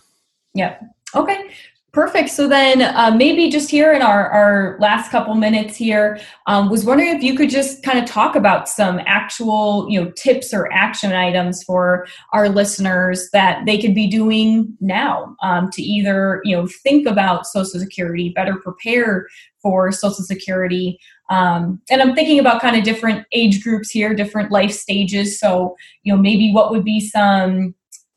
yeah 0.55 0.79
okay 1.15 1.51
perfect. 1.95 2.29
So 2.31 2.49
then 2.49 2.83
uh, 2.83 3.13
maybe 3.17 3.49
just 3.49 3.71
here 3.71 3.93
in 3.93 4.03
our, 4.03 4.29
our 4.29 4.77
last 4.81 5.11
couple 5.11 5.35
minutes 5.35 5.77
here 5.77 6.21
um, 6.47 6.69
was 6.69 6.85
wondering 6.85 7.15
if 7.17 7.23
you 7.23 7.37
could 7.37 7.49
just 7.49 7.85
kind 7.85 7.99
of 8.01 8.05
talk 8.05 8.35
about 8.35 8.69
some 8.69 9.01
actual 9.07 9.87
you 9.89 10.03
know 10.03 10.11
tips 10.11 10.53
or 10.53 10.71
action 10.73 11.13
items 11.13 11.63
for 11.63 12.07
our 12.33 12.49
listeners 12.49 13.31
that 13.33 13.65
they 13.65 13.81
could 13.81 13.95
be 13.95 14.09
doing 14.09 14.77
now 14.81 15.37
um, 15.43 15.71
to 15.71 15.83
either 15.83 16.43
you 16.45 16.57
know 16.57 16.67
think 16.83 17.07
about 17.07 17.47
social 17.47 17.79
security 17.79 18.31
better 18.31 18.57
prepare 18.57 19.29
for 19.63 19.93
social 19.93 20.25
security. 20.25 20.99
Um, 21.31 21.81
and 21.91 22.03
i'm 22.03 22.15
thinking 22.15 22.39
about 22.39 22.61
kind 22.61 22.77
of 22.77 22.85
different 22.85 23.27
age 23.33 23.63
groups 23.63 23.91
here 23.91 24.15
different 24.15 24.51
life 24.51 24.73
stages. 24.73 25.39
So 25.39 25.77
you 26.03 26.15
know 26.15 26.21
maybe 26.21 26.53
what 26.53 26.73
would 26.73 26.85
be 26.85 27.01
some 27.01 27.75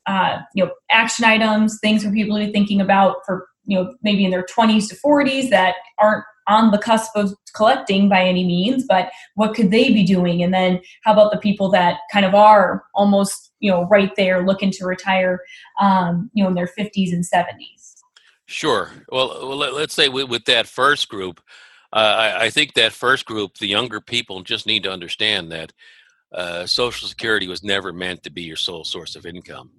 uh, 0.08 0.38
you 0.54 0.64
know 0.64 0.72
action 0.90 1.24
items 1.24 1.78
things 1.80 2.02
for 2.02 2.10
people 2.10 2.38
to 2.38 2.46
be 2.46 2.52
thinking 2.52 2.80
about 2.80 3.16
for 3.24 3.47
you 3.68 3.78
know 3.78 3.94
maybe 4.02 4.24
in 4.24 4.32
their 4.32 4.44
20s 4.44 4.88
to 4.88 4.96
40s 4.96 5.48
that 5.50 5.76
aren't 5.98 6.24
on 6.48 6.70
the 6.70 6.78
cusp 6.78 7.12
of 7.14 7.32
collecting 7.54 8.08
by 8.08 8.24
any 8.24 8.44
means 8.44 8.84
but 8.88 9.10
what 9.36 9.54
could 9.54 9.70
they 9.70 9.92
be 9.92 10.02
doing 10.02 10.42
and 10.42 10.52
then 10.52 10.80
how 11.04 11.12
about 11.12 11.30
the 11.30 11.38
people 11.38 11.70
that 11.70 11.98
kind 12.10 12.24
of 12.24 12.34
are 12.34 12.84
almost 12.94 13.52
you 13.60 13.70
know 13.70 13.84
right 13.84 14.16
there 14.16 14.44
looking 14.44 14.72
to 14.72 14.84
retire 14.84 15.40
um, 15.80 16.30
you 16.32 16.42
know 16.42 16.48
in 16.48 16.54
their 16.54 16.70
50s 16.76 17.12
and 17.12 17.24
70s 17.24 17.88
Sure. 18.48 18.90
Well, 19.10 19.28
well 19.46 19.58
let, 19.58 19.74
us 19.74 19.92
say 19.92 20.08
with, 20.08 20.46
that 20.46 20.66
first 20.66 21.10
group, 21.10 21.38
uh, 21.92 21.96
I, 21.96 22.44
I 22.44 22.50
think 22.50 22.72
that 22.74 22.94
first 22.94 23.26
group, 23.26 23.58
the 23.58 23.66
younger 23.66 24.00
people, 24.00 24.42
just 24.42 24.66
need 24.66 24.84
to 24.84 24.90
understand 24.90 25.52
that 25.52 25.72
uh, 26.32 26.64
Social 26.64 27.08
Security 27.08 27.46
was 27.46 27.62
never 27.62 27.92
meant 27.92 28.22
to 28.22 28.30
be 28.30 28.42
your 28.42 28.56
sole 28.56 28.84
source 28.84 29.16
of 29.16 29.26
income. 29.26 29.70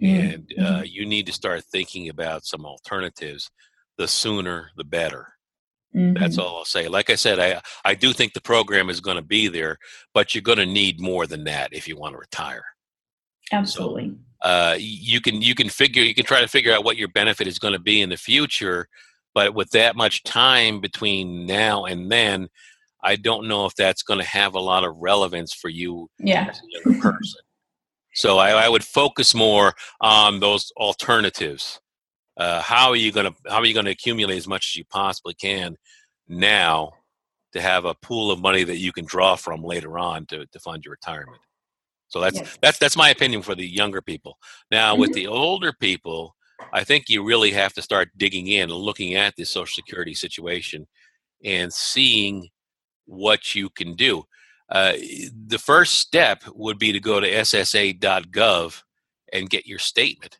And 0.00 0.52
uh, 0.60 0.82
you 0.84 1.06
need 1.06 1.26
to 1.26 1.32
start 1.32 1.64
thinking 1.64 2.08
about 2.08 2.44
some 2.44 2.64
alternatives. 2.64 3.50
The 3.98 4.08
sooner, 4.08 4.70
the 4.76 4.84
better. 4.84 5.34
Mm-hmm. 5.94 6.14
That's 6.14 6.38
all 6.38 6.58
I'll 6.58 6.64
say. 6.64 6.88
Like 6.88 7.10
I 7.10 7.16
said, 7.16 7.38
I 7.38 7.60
I 7.84 7.94
do 7.94 8.12
think 8.12 8.32
the 8.32 8.40
program 8.40 8.88
is 8.88 9.00
going 9.00 9.16
to 9.16 9.22
be 9.22 9.48
there, 9.48 9.76
but 10.14 10.34
you're 10.34 10.42
going 10.42 10.58
to 10.58 10.66
need 10.66 11.00
more 11.00 11.26
than 11.26 11.44
that 11.44 11.72
if 11.72 11.88
you 11.88 11.96
want 11.96 12.14
to 12.14 12.18
retire. 12.18 12.64
Absolutely. 13.52 14.14
Uh, 14.42 14.76
you 14.78 15.20
can 15.20 15.42
you 15.42 15.54
can 15.54 15.68
figure 15.68 16.02
you 16.02 16.14
can 16.14 16.24
try 16.24 16.40
to 16.40 16.48
figure 16.48 16.72
out 16.72 16.84
what 16.84 16.96
your 16.96 17.08
benefit 17.08 17.46
is 17.46 17.58
going 17.58 17.74
to 17.74 17.80
be 17.80 18.00
in 18.00 18.08
the 18.08 18.16
future, 18.16 18.88
but 19.34 19.54
with 19.54 19.70
that 19.70 19.96
much 19.96 20.22
time 20.22 20.80
between 20.80 21.44
now 21.44 21.84
and 21.84 22.10
then, 22.10 22.48
I 23.02 23.16
don't 23.16 23.48
know 23.48 23.66
if 23.66 23.74
that's 23.74 24.02
going 24.02 24.20
to 24.20 24.26
have 24.26 24.54
a 24.54 24.60
lot 24.60 24.84
of 24.84 24.96
relevance 24.96 25.52
for 25.52 25.68
you 25.68 26.08
yeah. 26.18 26.46
as 26.48 26.58
a 26.58 26.62
younger 26.68 27.00
person. 27.00 27.40
So 28.14 28.38
I, 28.38 28.50
I 28.50 28.68
would 28.68 28.84
focus 28.84 29.34
more 29.34 29.74
on 30.00 30.40
those 30.40 30.72
alternatives. 30.76 31.80
Uh, 32.36 32.60
how 32.62 32.88
are 32.88 32.96
you 32.96 33.12
going 33.12 33.26
to 33.26 33.50
how 33.50 33.56
are 33.56 33.66
you 33.66 33.74
going 33.74 33.86
to 33.86 33.92
accumulate 33.92 34.36
as 34.36 34.48
much 34.48 34.70
as 34.72 34.76
you 34.76 34.84
possibly 34.86 35.34
can 35.34 35.76
now 36.28 36.92
to 37.52 37.60
have 37.60 37.84
a 37.84 37.94
pool 37.96 38.30
of 38.30 38.40
money 38.40 38.64
that 38.64 38.78
you 38.78 38.92
can 38.92 39.04
draw 39.04 39.36
from 39.36 39.62
later 39.62 39.98
on 39.98 40.24
to, 40.26 40.46
to 40.46 40.60
fund 40.60 40.84
your 40.84 40.92
retirement? 40.92 41.40
So 42.08 42.20
that's 42.20 42.36
Yes. 42.36 42.58
that's 42.60 42.78
that's 42.78 42.96
my 42.96 43.10
opinion 43.10 43.42
for 43.42 43.54
the 43.54 43.66
younger 43.66 44.02
people. 44.02 44.38
Now 44.70 44.96
with 44.96 45.12
the 45.12 45.26
older 45.26 45.72
people, 45.72 46.34
I 46.72 46.84
think 46.84 47.08
you 47.08 47.24
really 47.24 47.52
have 47.52 47.72
to 47.74 47.82
start 47.82 48.10
digging 48.16 48.48
in 48.48 48.62
and 48.62 48.72
looking 48.72 49.14
at 49.14 49.36
the 49.36 49.44
Social 49.44 49.74
Security 49.74 50.14
situation 50.14 50.86
and 51.44 51.72
seeing 51.72 52.48
what 53.06 53.54
you 53.54 53.70
can 53.70 53.94
do. 53.94 54.24
Uh, 54.70 54.92
the 55.46 55.58
first 55.58 55.94
step 55.94 56.42
would 56.54 56.78
be 56.78 56.92
to 56.92 57.00
go 57.00 57.20
to 57.20 57.30
SSA.gov 57.30 58.82
and 59.32 59.50
get 59.50 59.66
your 59.66 59.78
statement. 59.78 60.38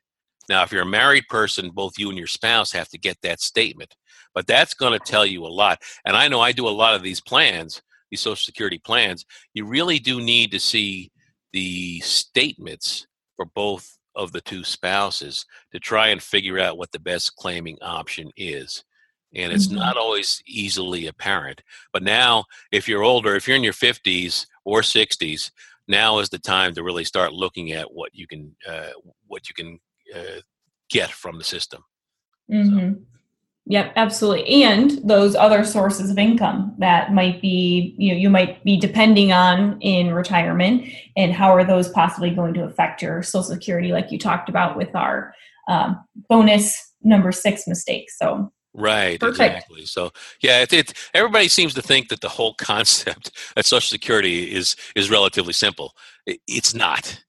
Now, 0.49 0.62
if 0.62 0.73
you're 0.73 0.83
a 0.83 0.87
married 0.87 1.29
person, 1.29 1.71
both 1.71 1.99
you 1.99 2.09
and 2.09 2.19
your 2.19 2.27
spouse 2.27 2.73
have 2.73 2.88
to 2.90 2.99
get 2.99 3.19
that 3.23 3.40
statement, 3.40 3.95
but 4.35 4.47
that's 4.47 4.75
going 4.75 4.93
to 4.93 5.05
tell 5.05 5.27
you 5.27 5.45
a 5.45 5.49
lot. 5.49 5.81
And 6.05 6.16
I 6.16 6.29
know 6.29 6.40
I 6.40 6.53
do 6.53 6.69
a 6.69 6.71
lot 6.71 6.95
of 6.95 7.03
these 7.03 7.21
plans, 7.21 7.83
these 8.11 8.21
Social 8.21 8.37
Security 8.37 8.79
plans. 8.79 9.25
You 9.55 9.64
really 9.64 9.99
do 9.99 10.21
need 10.21 10.51
to 10.53 10.61
see 10.61 11.11
the 11.53 12.01
statements 12.01 13.07
for 13.37 13.47
both 13.47 13.97
of 14.16 14.33
the 14.33 14.40
two 14.40 14.64
spouses 14.64 15.47
to 15.73 15.79
try 15.79 16.09
and 16.09 16.23
figure 16.23 16.59
out 16.59 16.79
what 16.79 16.90
the 16.93 16.99
best 16.99 17.37
claiming 17.37 17.79
option 17.81 18.31
is. 18.37 18.85
And 19.35 19.53
it's 19.53 19.69
Mhm. 19.69 19.77
not 19.77 19.97
always 19.97 20.43
easily 20.47 21.07
apparent. 21.07 21.62
But 21.93 22.03
now, 22.03 22.45
if 22.73 22.88
you're 22.88 23.03
older, 23.03 23.37
if 23.37 23.47
you're 23.47 23.57
in 23.57 23.64
your 23.64 23.73
50s 23.73 24.47
or 24.64 24.83
60s, 24.83 25.53
now 25.87 26.19
is 26.19 26.29
the 26.29 26.38
time 26.38 26.75
to 26.75 26.83
really 26.83 27.05
start 27.05 27.33
looking 27.33 27.73
at 27.73 27.93
what 27.93 28.14
you 28.14 28.27
can 28.27 28.55
uh, 28.69 28.90
what 29.27 29.49
you 29.49 29.55
can 29.55 29.79
uh, 30.14 30.40
get 30.88 31.11
from 31.11 31.38
the 31.38 31.45
system. 31.45 31.85
Mm-hmm. 32.51 33.03
Yep, 33.66 33.93
absolutely. 33.95 34.64
And 34.64 34.90
those 35.05 35.37
other 35.37 35.64
sources 35.64 36.11
of 36.11 36.19
income 36.19 36.75
that 36.79 37.12
might 37.12 37.40
be, 37.40 37.95
you 37.99 38.12
know, 38.12 38.19
you 38.19 38.29
might 38.31 38.64
be 38.64 38.77
depending 38.77 39.33
on 39.33 39.81
in 39.81 40.12
retirement, 40.12 40.88
and 41.16 41.33
how 41.33 41.55
are 41.55 41.62
those 41.64 41.88
possibly 41.90 42.31
going 42.31 42.55
to 42.55 42.64
affect 42.64 43.03
your 43.03 43.23
Social 43.23 43.45
Security, 43.45 43.93
like 43.93 44.11
you 44.11 44.19
talked 44.19 44.49
about 44.49 44.77
with 44.77 44.93
our 44.97 45.35
um, 45.69 46.03
bonus 46.29 46.93
number 47.03 47.31
six 47.31 47.69
mistake. 47.69 48.11
So, 48.11 48.51
Right, 48.72 49.18
Perfect. 49.18 49.30
exactly. 49.30 49.85
So, 49.87 50.11
yeah, 50.42 50.61
it, 50.62 50.72
it 50.72 50.92
everybody 51.12 51.48
seems 51.48 51.74
to 51.74 51.83
think 51.83 52.09
that 52.09 52.20
the 52.20 52.28
whole 52.28 52.54
concept 52.59 53.33
at 53.56 53.66
Social 53.66 53.88
Security 53.88 54.54
is 54.54 54.76
is 54.94 55.11
relatively 55.11 55.52
simple. 55.52 55.92
I- 56.28 56.38
It's 56.46 56.74
not. 56.74 57.22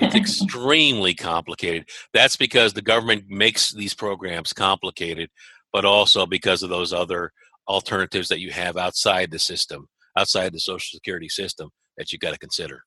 It's 0.00 0.14
extremely 0.14 1.14
complicated. 1.14 1.88
That's 2.12 2.36
because 2.36 2.72
the 2.72 2.82
government 2.82 3.24
makes 3.28 3.72
these 3.72 3.94
programs 3.94 4.52
complicated, 4.52 5.30
but 5.72 5.84
also 5.84 6.26
because 6.26 6.62
of 6.62 6.70
those 6.70 6.92
other 6.92 7.32
alternatives 7.68 8.28
that 8.28 8.40
you 8.40 8.50
have 8.52 8.76
outside 8.76 9.30
the 9.30 9.38
system, 9.38 9.88
outside 10.18 10.52
the 10.52 10.60
Social 10.60 10.96
Security 10.96 11.28
system 11.28 11.70
that 11.98 12.12
you've 12.12 12.20
got 12.20 12.32
to 12.32 12.38
consider. 12.38 12.82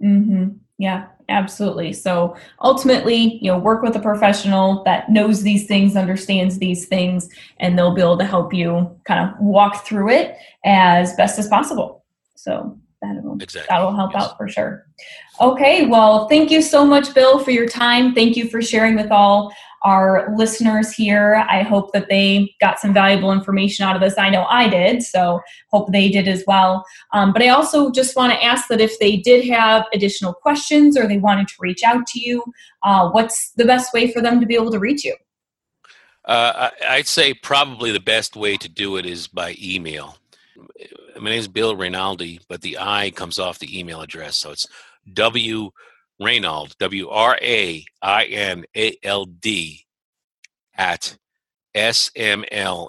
hmm 0.00 0.48
Yeah, 0.78 1.06
absolutely. 1.28 1.92
So 1.92 2.36
ultimately, 2.60 3.38
you 3.40 3.50
know, 3.50 3.58
work 3.58 3.82
with 3.82 3.94
a 3.94 4.00
professional 4.00 4.82
that 4.84 5.08
knows 5.08 5.42
these 5.42 5.66
things, 5.66 5.96
understands 5.96 6.58
these 6.58 6.86
things, 6.86 7.28
and 7.60 7.78
they'll 7.78 7.94
be 7.94 8.00
able 8.00 8.18
to 8.18 8.24
help 8.24 8.52
you 8.52 8.90
kind 9.04 9.28
of 9.28 9.38
walk 9.40 9.86
through 9.86 10.10
it 10.10 10.36
as 10.64 11.14
best 11.14 11.38
as 11.38 11.46
possible. 11.48 12.04
So 12.34 12.76
that'll 13.00 13.36
Exactly. 13.40 13.68
that'll 13.70 13.94
help 13.94 14.12
Yes. 14.14 14.24
out 14.24 14.36
for 14.36 14.48
sure. 14.48 14.86
Okay, 15.40 15.86
well, 15.86 16.28
thank 16.28 16.50
you 16.50 16.60
so 16.60 16.84
much, 16.84 17.14
Bill, 17.14 17.38
for 17.38 17.50
your 17.52 17.66
time. 17.66 18.14
Thank 18.14 18.36
you 18.36 18.48
for 18.48 18.60
sharing 18.60 18.96
with 18.96 19.10
all 19.12 19.54
our 19.84 20.34
listeners 20.34 20.92
here. 20.92 21.44
I 21.48 21.62
hope 21.62 21.92
that 21.92 22.08
they 22.08 22.54
got 22.60 22.80
some 22.80 22.92
valuable 22.92 23.32
information 23.32 23.84
out 23.84 23.94
of 23.94 24.02
this. 24.02 24.18
I 24.18 24.30
know 24.30 24.44
I 24.44 24.68
did, 24.68 25.02
so 25.02 25.40
hope 25.70 25.92
they 25.92 26.08
did 26.08 26.26
as 26.26 26.42
well. 26.46 26.84
Um, 27.12 27.32
but 27.32 27.42
I 27.42 27.48
also 27.48 27.90
just 27.92 28.16
want 28.16 28.32
to 28.32 28.42
ask 28.42 28.68
that 28.68 28.80
if 28.80 28.98
they 28.98 29.16
did 29.16 29.46
have 29.46 29.84
additional 29.92 30.32
questions 30.32 30.98
or 30.98 31.06
they 31.06 31.18
wanted 31.18 31.48
to 31.48 31.54
reach 31.60 31.82
out 31.84 32.06
to 32.08 32.20
you, 32.20 32.42
uh, 32.82 33.10
what's 33.10 33.52
the 33.52 33.66
best 33.66 33.92
way 33.92 34.10
for 34.10 34.20
them 34.22 34.40
to 34.40 34.46
be 34.46 34.54
able 34.54 34.70
to 34.70 34.78
reach 34.78 35.04
you? 35.04 35.14
Uh, 36.24 36.70
I'd 36.88 37.06
say 37.06 37.34
probably 37.34 37.92
the 37.92 38.00
best 38.00 38.34
way 38.34 38.56
to 38.56 38.68
do 38.68 38.96
it 38.96 39.04
is 39.04 39.26
by 39.26 39.56
email. 39.62 40.16
My 41.20 41.30
name 41.30 41.38
is 41.38 41.48
Bill 41.48 41.76
Rainaldi, 41.76 42.40
but 42.48 42.62
the 42.62 42.78
I 42.80 43.10
comes 43.10 43.38
off 43.38 43.58
the 43.58 43.78
email 43.78 44.00
address, 44.00 44.38
so 44.38 44.50
it's 44.50 44.66
W 45.12 45.70
Reynald 46.20 46.76
W 46.78 47.08
R 47.08 47.38
A 47.40 47.84
I 48.02 48.24
N 48.24 48.64
A 48.76 48.96
L 49.02 49.24
D 49.26 49.84
at 50.76 51.16
smlny.com. 51.74 52.86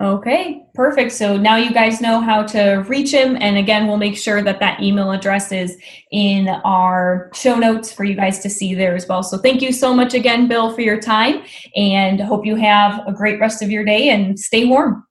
Okay, 0.00 0.64
perfect. 0.74 1.12
So 1.12 1.36
now 1.36 1.56
you 1.56 1.70
guys 1.72 2.00
know 2.00 2.20
how 2.20 2.42
to 2.44 2.84
reach 2.88 3.12
him. 3.12 3.36
And 3.38 3.56
again, 3.56 3.86
we'll 3.86 3.98
make 3.98 4.16
sure 4.16 4.42
that 4.42 4.58
that 4.58 4.82
email 4.82 5.12
address 5.12 5.52
is 5.52 5.76
in 6.10 6.48
our 6.48 7.30
show 7.34 7.54
notes 7.54 7.92
for 7.92 8.02
you 8.02 8.16
guys 8.16 8.40
to 8.40 8.50
see 8.50 8.74
there 8.74 8.96
as 8.96 9.06
well. 9.06 9.22
So 9.22 9.38
thank 9.38 9.62
you 9.62 9.70
so 9.70 9.94
much 9.94 10.14
again, 10.14 10.48
Bill, 10.48 10.72
for 10.74 10.80
your 10.80 10.98
time. 10.98 11.44
And 11.76 12.20
hope 12.20 12.44
you 12.44 12.56
have 12.56 13.06
a 13.06 13.12
great 13.12 13.38
rest 13.38 13.62
of 13.62 13.70
your 13.70 13.84
day 13.84 14.08
and 14.08 14.36
stay 14.40 14.64
warm. 14.64 15.06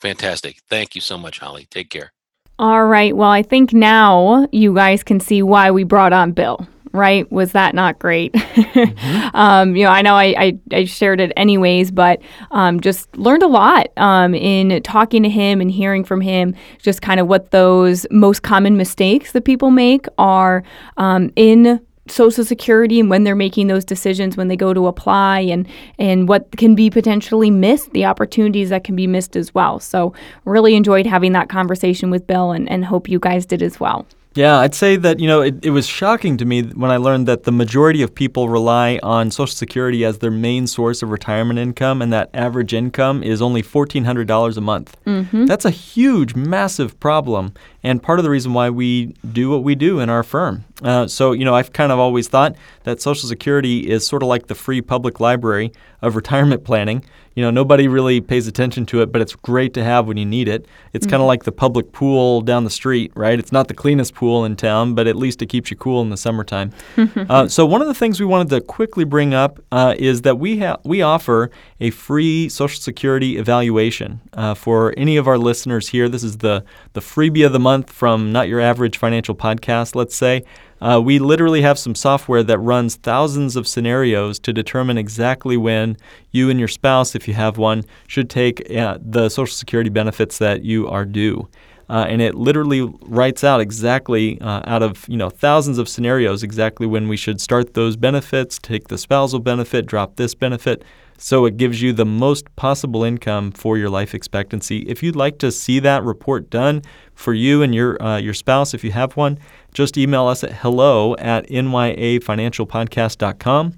Fantastic. 0.00 0.60
Thank 0.68 0.94
you 0.94 1.00
so 1.00 1.18
much, 1.18 1.40
Holly. 1.40 1.66
Take 1.68 1.90
care. 1.90 2.12
All 2.58 2.86
right. 2.86 3.16
Well, 3.16 3.30
I 3.30 3.42
think 3.42 3.72
now 3.72 4.48
you 4.50 4.74
guys 4.74 5.04
can 5.04 5.20
see 5.20 5.42
why 5.42 5.70
we 5.70 5.84
brought 5.84 6.12
on 6.12 6.32
Bill. 6.32 6.66
Right? 6.92 7.30
Was 7.30 7.52
that 7.52 7.74
not 7.74 7.98
great? 7.98 8.34
um, 9.34 9.76
you 9.76 9.84
know, 9.84 9.90
I 9.90 10.00
know 10.00 10.14
I, 10.14 10.34
I, 10.38 10.58
I 10.72 10.84
shared 10.84 11.20
it 11.20 11.32
anyways, 11.36 11.90
but 11.90 12.20
um, 12.50 12.80
just 12.80 13.14
learned 13.16 13.42
a 13.42 13.46
lot 13.46 13.88
um, 13.98 14.34
in 14.34 14.82
talking 14.82 15.22
to 15.22 15.28
him 15.28 15.60
and 15.60 15.70
hearing 15.70 16.02
from 16.02 16.22
him 16.22 16.54
just 16.78 17.02
kind 17.02 17.20
of 17.20 17.28
what 17.28 17.50
those 17.50 18.06
most 18.10 18.42
common 18.42 18.78
mistakes 18.78 19.32
that 19.32 19.44
people 19.44 19.70
make 19.70 20.06
are 20.16 20.64
um, 20.96 21.30
in 21.36 21.78
social 22.10 22.44
security 22.44 23.00
and 23.00 23.10
when 23.10 23.24
they're 23.24 23.36
making 23.36 23.66
those 23.66 23.84
decisions 23.84 24.36
when 24.36 24.48
they 24.48 24.56
go 24.56 24.74
to 24.74 24.86
apply 24.86 25.40
and 25.40 25.66
and 25.98 26.28
what 26.28 26.50
can 26.56 26.74
be 26.74 26.90
potentially 26.90 27.50
missed 27.50 27.92
the 27.92 28.04
opportunities 28.04 28.70
that 28.70 28.84
can 28.84 28.96
be 28.96 29.06
missed 29.06 29.36
as 29.36 29.54
well 29.54 29.78
so 29.78 30.12
really 30.44 30.74
enjoyed 30.74 31.06
having 31.06 31.32
that 31.32 31.48
conversation 31.48 32.10
with 32.10 32.26
bill 32.26 32.52
and, 32.52 32.68
and 32.70 32.84
hope 32.84 33.08
you 33.08 33.18
guys 33.18 33.46
did 33.46 33.62
as 33.62 33.78
well 33.80 34.06
Yeah, 34.38 34.58
I'd 34.58 34.74
say 34.74 34.94
that, 34.96 35.18
you 35.18 35.26
know, 35.26 35.40
it, 35.40 35.64
it 35.64 35.70
was 35.70 35.84
shocking 35.84 36.36
to 36.36 36.44
me 36.44 36.62
when 36.62 36.92
I 36.92 36.96
learned 36.96 37.26
that 37.26 37.42
the 37.42 37.50
majority 37.50 38.02
of 38.02 38.14
people 38.14 38.48
rely 38.48 39.00
on 39.02 39.32
Social 39.32 39.54
Security 39.54 40.04
as 40.04 40.18
their 40.18 40.30
main 40.30 40.68
source 40.68 41.02
of 41.02 41.10
retirement 41.10 41.58
income, 41.58 42.00
and 42.00 42.12
that 42.12 42.30
average 42.32 42.72
income 42.72 43.24
is 43.24 43.42
only 43.42 43.62
$1,400 43.62 44.56
a 44.56 44.60
month. 44.60 44.96
mm-hmm. 45.04 45.46
That's 45.46 45.64
a 45.64 45.70
huge, 45.70 46.36
massive 46.36 47.00
problem, 47.00 47.52
and 47.82 48.00
part 48.00 48.20
of 48.20 48.22
the 48.22 48.30
reason 48.30 48.52
why 48.52 48.70
we 48.70 49.16
do 49.32 49.50
what 49.50 49.64
we 49.64 49.74
do 49.74 49.98
in 49.98 50.08
our 50.08 50.22
firm. 50.22 50.64
Uh, 50.82 51.06
so, 51.06 51.32
you 51.32 51.44
know, 51.44 51.54
I've 51.54 51.72
kind 51.72 51.90
of 51.90 51.98
always 51.98 52.28
thought 52.28 52.56
that 52.84 53.00
Social 53.00 53.28
Security 53.28 53.90
is 53.90 54.06
sort 54.06 54.22
of 54.22 54.28
like 54.28 54.46
the 54.46 54.54
free 54.54 54.80
public 54.80 55.20
library 55.20 55.72
of 56.02 56.16
retirement 56.22 56.64
planning. 56.64 57.04
You 57.34 57.44
know, 57.44 57.50
nobody 57.52 57.86
really 57.86 58.20
pays 58.20 58.48
attention 58.48 58.84
to 58.86 59.00
it, 59.00 59.12
but 59.12 59.22
it's 59.22 59.36
great 59.36 59.72
to 59.74 59.84
have 59.84 60.08
when 60.08 60.16
you 60.16 60.26
need 60.26 60.48
it. 60.48 60.66
It's 60.92 61.06
kind 61.06 61.22
of 61.22 61.28
like 61.28 61.44
the 61.44 61.52
public 61.52 61.92
pool 61.92 62.40
down 62.40 62.64
the 62.64 62.70
street, 62.70 63.12
right? 63.14 63.38
It's 63.38 63.52
not 63.52 63.68
the 63.68 63.74
cleanest 63.74 64.16
pool 64.16 64.44
in 64.44 64.56
town, 64.56 64.96
but 64.96 65.06
at 65.06 65.14
least 65.14 65.40
it 65.40 65.46
keeps 65.46 65.70
you 65.70 65.76
cool 65.76 66.02
in 66.02 66.10
the 66.10 66.16
summertime. 66.16 66.72
uh, 67.28 67.46
so, 67.46 67.64
one 67.64 67.80
of 67.80 67.86
the 67.86 67.94
things 67.94 68.18
we 68.18 68.26
wanted 68.26 68.48
to 68.48 68.60
quickly 68.60 69.04
bring 69.04 69.34
up 69.34 69.60
uh, 69.70 69.94
is 69.96 70.22
that 70.22 70.40
we 70.40 70.58
ha- 70.58 70.78
we 70.82 71.00
offer 71.00 71.52
a 71.78 71.90
free 71.90 72.48
Social 72.48 72.80
Security 72.80 73.36
evaluation 73.36 74.20
uh, 74.32 74.54
for 74.54 74.92
any 74.96 75.16
of 75.16 75.28
our 75.28 75.38
listeners 75.38 75.90
here. 75.90 76.08
This 76.08 76.24
is 76.24 76.38
the 76.38 76.64
the 76.94 77.00
freebie 77.00 77.46
of 77.46 77.52
the 77.52 77.60
month 77.60 77.88
from 77.92 78.32
Not 78.32 78.48
Your 78.48 78.60
Average 78.60 78.98
Financial 78.98 79.36
Podcast. 79.36 79.94
Let's 79.94 80.16
say. 80.16 80.42
Uh, 80.80 81.00
we 81.04 81.18
literally 81.18 81.62
have 81.62 81.78
some 81.78 81.94
software 81.94 82.42
that 82.44 82.58
runs 82.58 82.96
thousands 82.96 83.56
of 83.56 83.66
scenarios 83.66 84.38
to 84.38 84.52
determine 84.52 84.96
exactly 84.98 85.56
when 85.56 85.96
you 86.30 86.50
and 86.50 86.58
your 86.58 86.68
spouse, 86.68 87.14
if 87.14 87.26
you 87.26 87.34
have 87.34 87.58
one, 87.58 87.84
should 88.06 88.30
take 88.30 88.70
uh, 88.70 88.98
the 89.00 89.28
Social 89.28 89.54
Security 89.54 89.90
benefits 89.90 90.38
that 90.38 90.62
you 90.64 90.86
are 90.88 91.04
due. 91.04 91.48
uh, 91.88 92.06
and 92.08 92.20
it 92.20 92.34
literally 92.34 92.82
writes 93.02 93.42
out 93.42 93.60
exactly 93.60 94.40
uh, 94.40 94.60
out 94.66 94.82
of 94.82 95.08
you 95.08 95.16
know 95.16 95.30
thousands 95.30 95.78
of 95.78 95.88
scenarios 95.88 96.42
exactly 96.42 96.86
when 96.86 97.08
we 97.08 97.16
should 97.16 97.40
start 97.40 97.74
those 97.74 97.96
benefits, 97.96 98.58
take 98.58 98.88
the 98.88 98.98
spousal 98.98 99.40
benefit, 99.40 99.86
drop 99.86 100.16
this 100.16 100.34
benefit. 100.34 100.84
So 101.20 101.46
it 101.46 101.56
gives 101.56 101.82
you 101.82 101.92
the 101.92 102.04
most 102.04 102.54
possible 102.54 103.02
income 103.02 103.50
for 103.50 103.76
your 103.76 103.90
life 103.90 104.14
expectancy. 104.14 104.80
If 104.80 105.02
you'd 105.02 105.16
like 105.16 105.38
to 105.38 105.50
see 105.50 105.80
that 105.80 106.04
report 106.04 106.48
done 106.48 106.82
for 107.14 107.34
you 107.34 107.62
and 107.62 107.74
your 107.74 108.00
uh, 108.02 108.18
your 108.18 108.34
spouse, 108.34 108.74
if 108.74 108.84
you 108.84 108.92
have 108.92 109.16
one, 109.16 109.38
just 109.72 109.98
email 109.98 110.26
us 110.26 110.44
at 110.44 110.52
hello 110.52 111.16
at 111.16 111.48
nyafinancialpodcast.com 111.48 113.74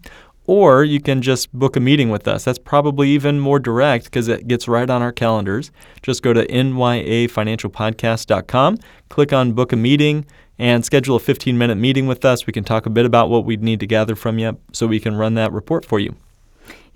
or 0.50 0.82
you 0.82 1.00
can 1.00 1.22
just 1.22 1.52
book 1.52 1.76
a 1.76 1.80
meeting 1.80 2.10
with 2.10 2.26
us. 2.26 2.44
That's 2.44 2.58
probably 2.58 3.08
even 3.10 3.38
more 3.38 3.60
direct 3.60 4.06
because 4.06 4.26
it 4.26 4.48
gets 4.48 4.66
right 4.66 4.90
on 4.90 5.00
our 5.00 5.12
calendars. 5.12 5.70
Just 6.02 6.24
go 6.24 6.32
to 6.32 6.44
nyafinancialpodcast.com, 6.44 8.78
click 9.08 9.32
on 9.32 9.52
book 9.52 9.72
a 9.72 9.76
meeting, 9.76 10.26
and 10.58 10.84
schedule 10.84 11.14
a 11.16 11.20
15 11.20 11.56
minute 11.56 11.76
meeting 11.76 12.08
with 12.08 12.24
us. 12.24 12.48
We 12.48 12.52
can 12.52 12.64
talk 12.64 12.84
a 12.84 12.90
bit 12.90 13.06
about 13.06 13.30
what 13.30 13.44
we'd 13.44 13.62
need 13.62 13.78
to 13.78 13.86
gather 13.86 14.16
from 14.16 14.40
you 14.40 14.58
so 14.72 14.88
we 14.88 14.98
can 14.98 15.14
run 15.14 15.34
that 15.34 15.52
report 15.52 15.84
for 15.84 16.00
you. 16.00 16.16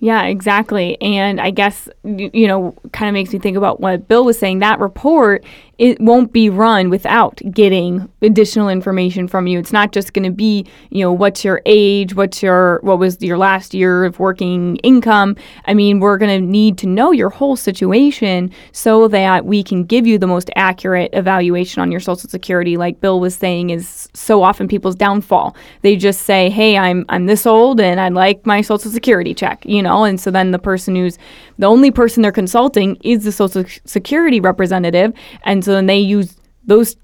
Yeah, 0.00 0.24
exactly. 0.24 1.00
And 1.00 1.40
I 1.40 1.50
guess, 1.50 1.88
you 2.04 2.46
know, 2.46 2.74
kind 2.92 3.08
of 3.08 3.14
makes 3.14 3.32
me 3.32 3.38
think 3.38 3.56
about 3.56 3.80
what 3.80 4.08
Bill 4.08 4.24
was 4.24 4.38
saying. 4.38 4.58
That 4.58 4.80
report 4.80 5.44
it 5.78 6.00
won't 6.00 6.32
be 6.32 6.48
run 6.48 6.90
without 6.90 7.40
getting 7.50 8.08
additional 8.22 8.68
information 8.68 9.28
from 9.28 9.46
you. 9.46 9.58
It's 9.58 9.72
not 9.72 9.92
just 9.92 10.12
going 10.12 10.24
to 10.24 10.30
be, 10.30 10.66
you 10.90 11.04
know, 11.04 11.12
what's 11.12 11.44
your 11.44 11.60
age, 11.66 12.14
what's 12.14 12.42
your 12.42 12.80
what 12.82 12.98
was 12.98 13.20
your 13.20 13.38
last 13.38 13.74
year 13.74 14.04
of 14.04 14.18
working 14.18 14.76
income. 14.76 15.36
I 15.66 15.74
mean, 15.74 16.00
we're 16.00 16.18
going 16.18 16.40
to 16.40 16.46
need 16.46 16.78
to 16.78 16.86
know 16.86 17.10
your 17.10 17.30
whole 17.30 17.56
situation 17.56 18.50
so 18.72 19.08
that 19.08 19.46
we 19.46 19.62
can 19.62 19.84
give 19.84 20.06
you 20.06 20.18
the 20.18 20.26
most 20.26 20.50
accurate 20.56 21.10
evaluation 21.12 21.82
on 21.82 21.90
your 21.90 22.00
social 22.00 22.28
security 22.28 22.76
like 22.76 23.00
Bill 23.00 23.20
was 23.20 23.34
saying 23.34 23.70
is 23.70 24.08
so 24.14 24.42
often 24.42 24.68
people's 24.68 24.96
downfall. 24.96 25.56
They 25.82 25.96
just 25.96 26.22
say, 26.22 26.50
"Hey, 26.50 26.76
I'm 26.78 27.04
I'm 27.08 27.26
this 27.26 27.46
old 27.46 27.80
and 27.80 28.00
I'd 28.00 28.12
like 28.12 28.46
my 28.46 28.60
social 28.60 28.90
security 28.90 29.34
check," 29.34 29.64
you 29.66 29.82
know, 29.82 30.04
and 30.04 30.20
so 30.20 30.30
then 30.30 30.52
the 30.52 30.58
person 30.58 30.94
who's 30.94 31.18
the 31.58 31.66
only 31.66 31.90
person 31.90 32.22
they're 32.22 32.32
consulting 32.32 32.96
is 33.02 33.24
the 33.24 33.32
social 33.32 33.64
security 33.84 34.40
representative 34.40 35.12
and 35.44 35.64
so 35.64 35.72
then 35.72 35.86
they 35.86 35.98
use 35.98 36.36
those 36.66 36.96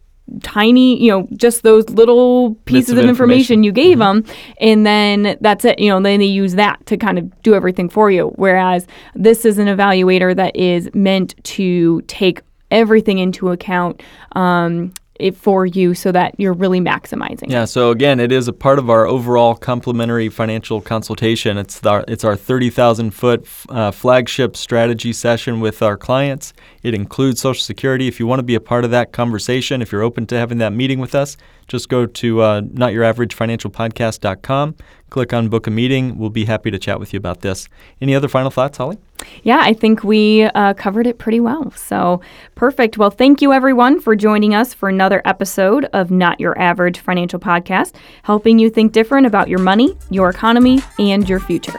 tiny, 0.42 1.02
you 1.02 1.10
know, 1.10 1.28
just 1.36 1.62
those 1.62 1.88
little 1.90 2.54
pieces 2.64 2.90
of, 2.90 2.98
of 2.98 3.04
information, 3.04 3.60
information, 3.60 3.64
you 3.64 3.72
gave 3.72 3.98
mm-hmm. 3.98 4.26
them, 4.26 4.36
and 4.60 4.86
then 4.86 5.36
that's 5.40 5.64
it. 5.64 5.78
You 5.78 5.90
know, 5.90 6.00
then 6.00 6.20
they 6.20 6.26
use 6.26 6.54
that 6.54 6.84
to 6.86 6.96
kind 6.96 7.18
of 7.18 7.42
do 7.42 7.54
everything 7.54 7.88
for 7.88 8.10
you. 8.10 8.28
Whereas 8.36 8.86
this 9.14 9.44
is 9.44 9.58
an 9.58 9.66
evaluator 9.66 10.34
that 10.36 10.54
is 10.54 10.88
meant 10.94 11.34
to 11.44 12.02
take 12.02 12.42
everything 12.70 13.18
into 13.18 13.50
account. 13.50 14.02
Um, 14.32 14.92
it 15.20 15.36
for 15.36 15.66
you 15.66 15.94
so 15.94 16.12
that 16.12 16.34
you're 16.38 16.52
really 16.52 16.80
maximizing. 16.80 17.50
Yeah. 17.50 17.64
So 17.64 17.90
again, 17.90 18.20
it 18.20 18.32
is 18.32 18.48
a 18.48 18.52
part 18.52 18.78
of 18.78 18.90
our 18.90 19.06
overall 19.06 19.54
complimentary 19.54 20.28
financial 20.28 20.80
consultation. 20.80 21.58
It's 21.58 21.84
our 21.84 22.04
it's 22.08 22.24
our 22.24 22.36
30,000 22.36 23.10
foot 23.12 23.46
uh, 23.68 23.90
flagship 23.90 24.56
strategy 24.56 25.12
session 25.12 25.60
with 25.60 25.82
our 25.82 25.96
clients. 25.96 26.52
It 26.82 26.94
includes 26.94 27.40
Social 27.40 27.62
Security. 27.62 28.08
If 28.08 28.18
you 28.18 28.26
want 28.26 28.40
to 28.40 28.44
be 28.44 28.54
a 28.54 28.60
part 28.60 28.84
of 28.84 28.90
that 28.90 29.12
conversation, 29.12 29.82
if 29.82 29.92
you're 29.92 30.02
open 30.02 30.26
to 30.28 30.36
having 30.36 30.58
that 30.58 30.72
meeting 30.72 30.98
with 30.98 31.14
us, 31.14 31.36
just 31.68 31.88
go 31.88 32.06
to 32.06 32.40
uh, 32.40 32.62
notyouraverageFinancialPodcast.com, 32.62 34.74
click 35.10 35.32
on 35.32 35.48
book 35.48 35.66
a 35.66 35.70
meeting. 35.70 36.18
We'll 36.18 36.30
be 36.30 36.46
happy 36.46 36.70
to 36.70 36.78
chat 36.78 36.98
with 36.98 37.12
you 37.12 37.18
about 37.18 37.42
this. 37.42 37.68
Any 38.00 38.14
other 38.14 38.28
final 38.28 38.50
thoughts, 38.50 38.78
Holly? 38.78 38.98
Yeah, 39.42 39.60
I 39.62 39.72
think 39.72 40.04
we 40.04 40.44
uh, 40.44 40.74
covered 40.74 41.06
it 41.06 41.18
pretty 41.18 41.40
well. 41.40 41.70
So 41.72 42.20
perfect. 42.54 42.98
Well, 42.98 43.10
thank 43.10 43.42
you 43.42 43.52
everyone 43.52 44.00
for 44.00 44.16
joining 44.16 44.54
us 44.54 44.74
for 44.74 44.88
another 44.88 45.22
episode 45.24 45.86
of 45.92 46.10
Not 46.10 46.40
Your 46.40 46.58
Average 46.58 47.00
Financial 47.00 47.38
Podcast, 47.38 47.94
helping 48.22 48.58
you 48.58 48.70
think 48.70 48.92
different 48.92 49.26
about 49.26 49.48
your 49.48 49.60
money, 49.60 49.96
your 50.10 50.30
economy, 50.30 50.80
and 50.98 51.28
your 51.28 51.40
future. 51.40 51.78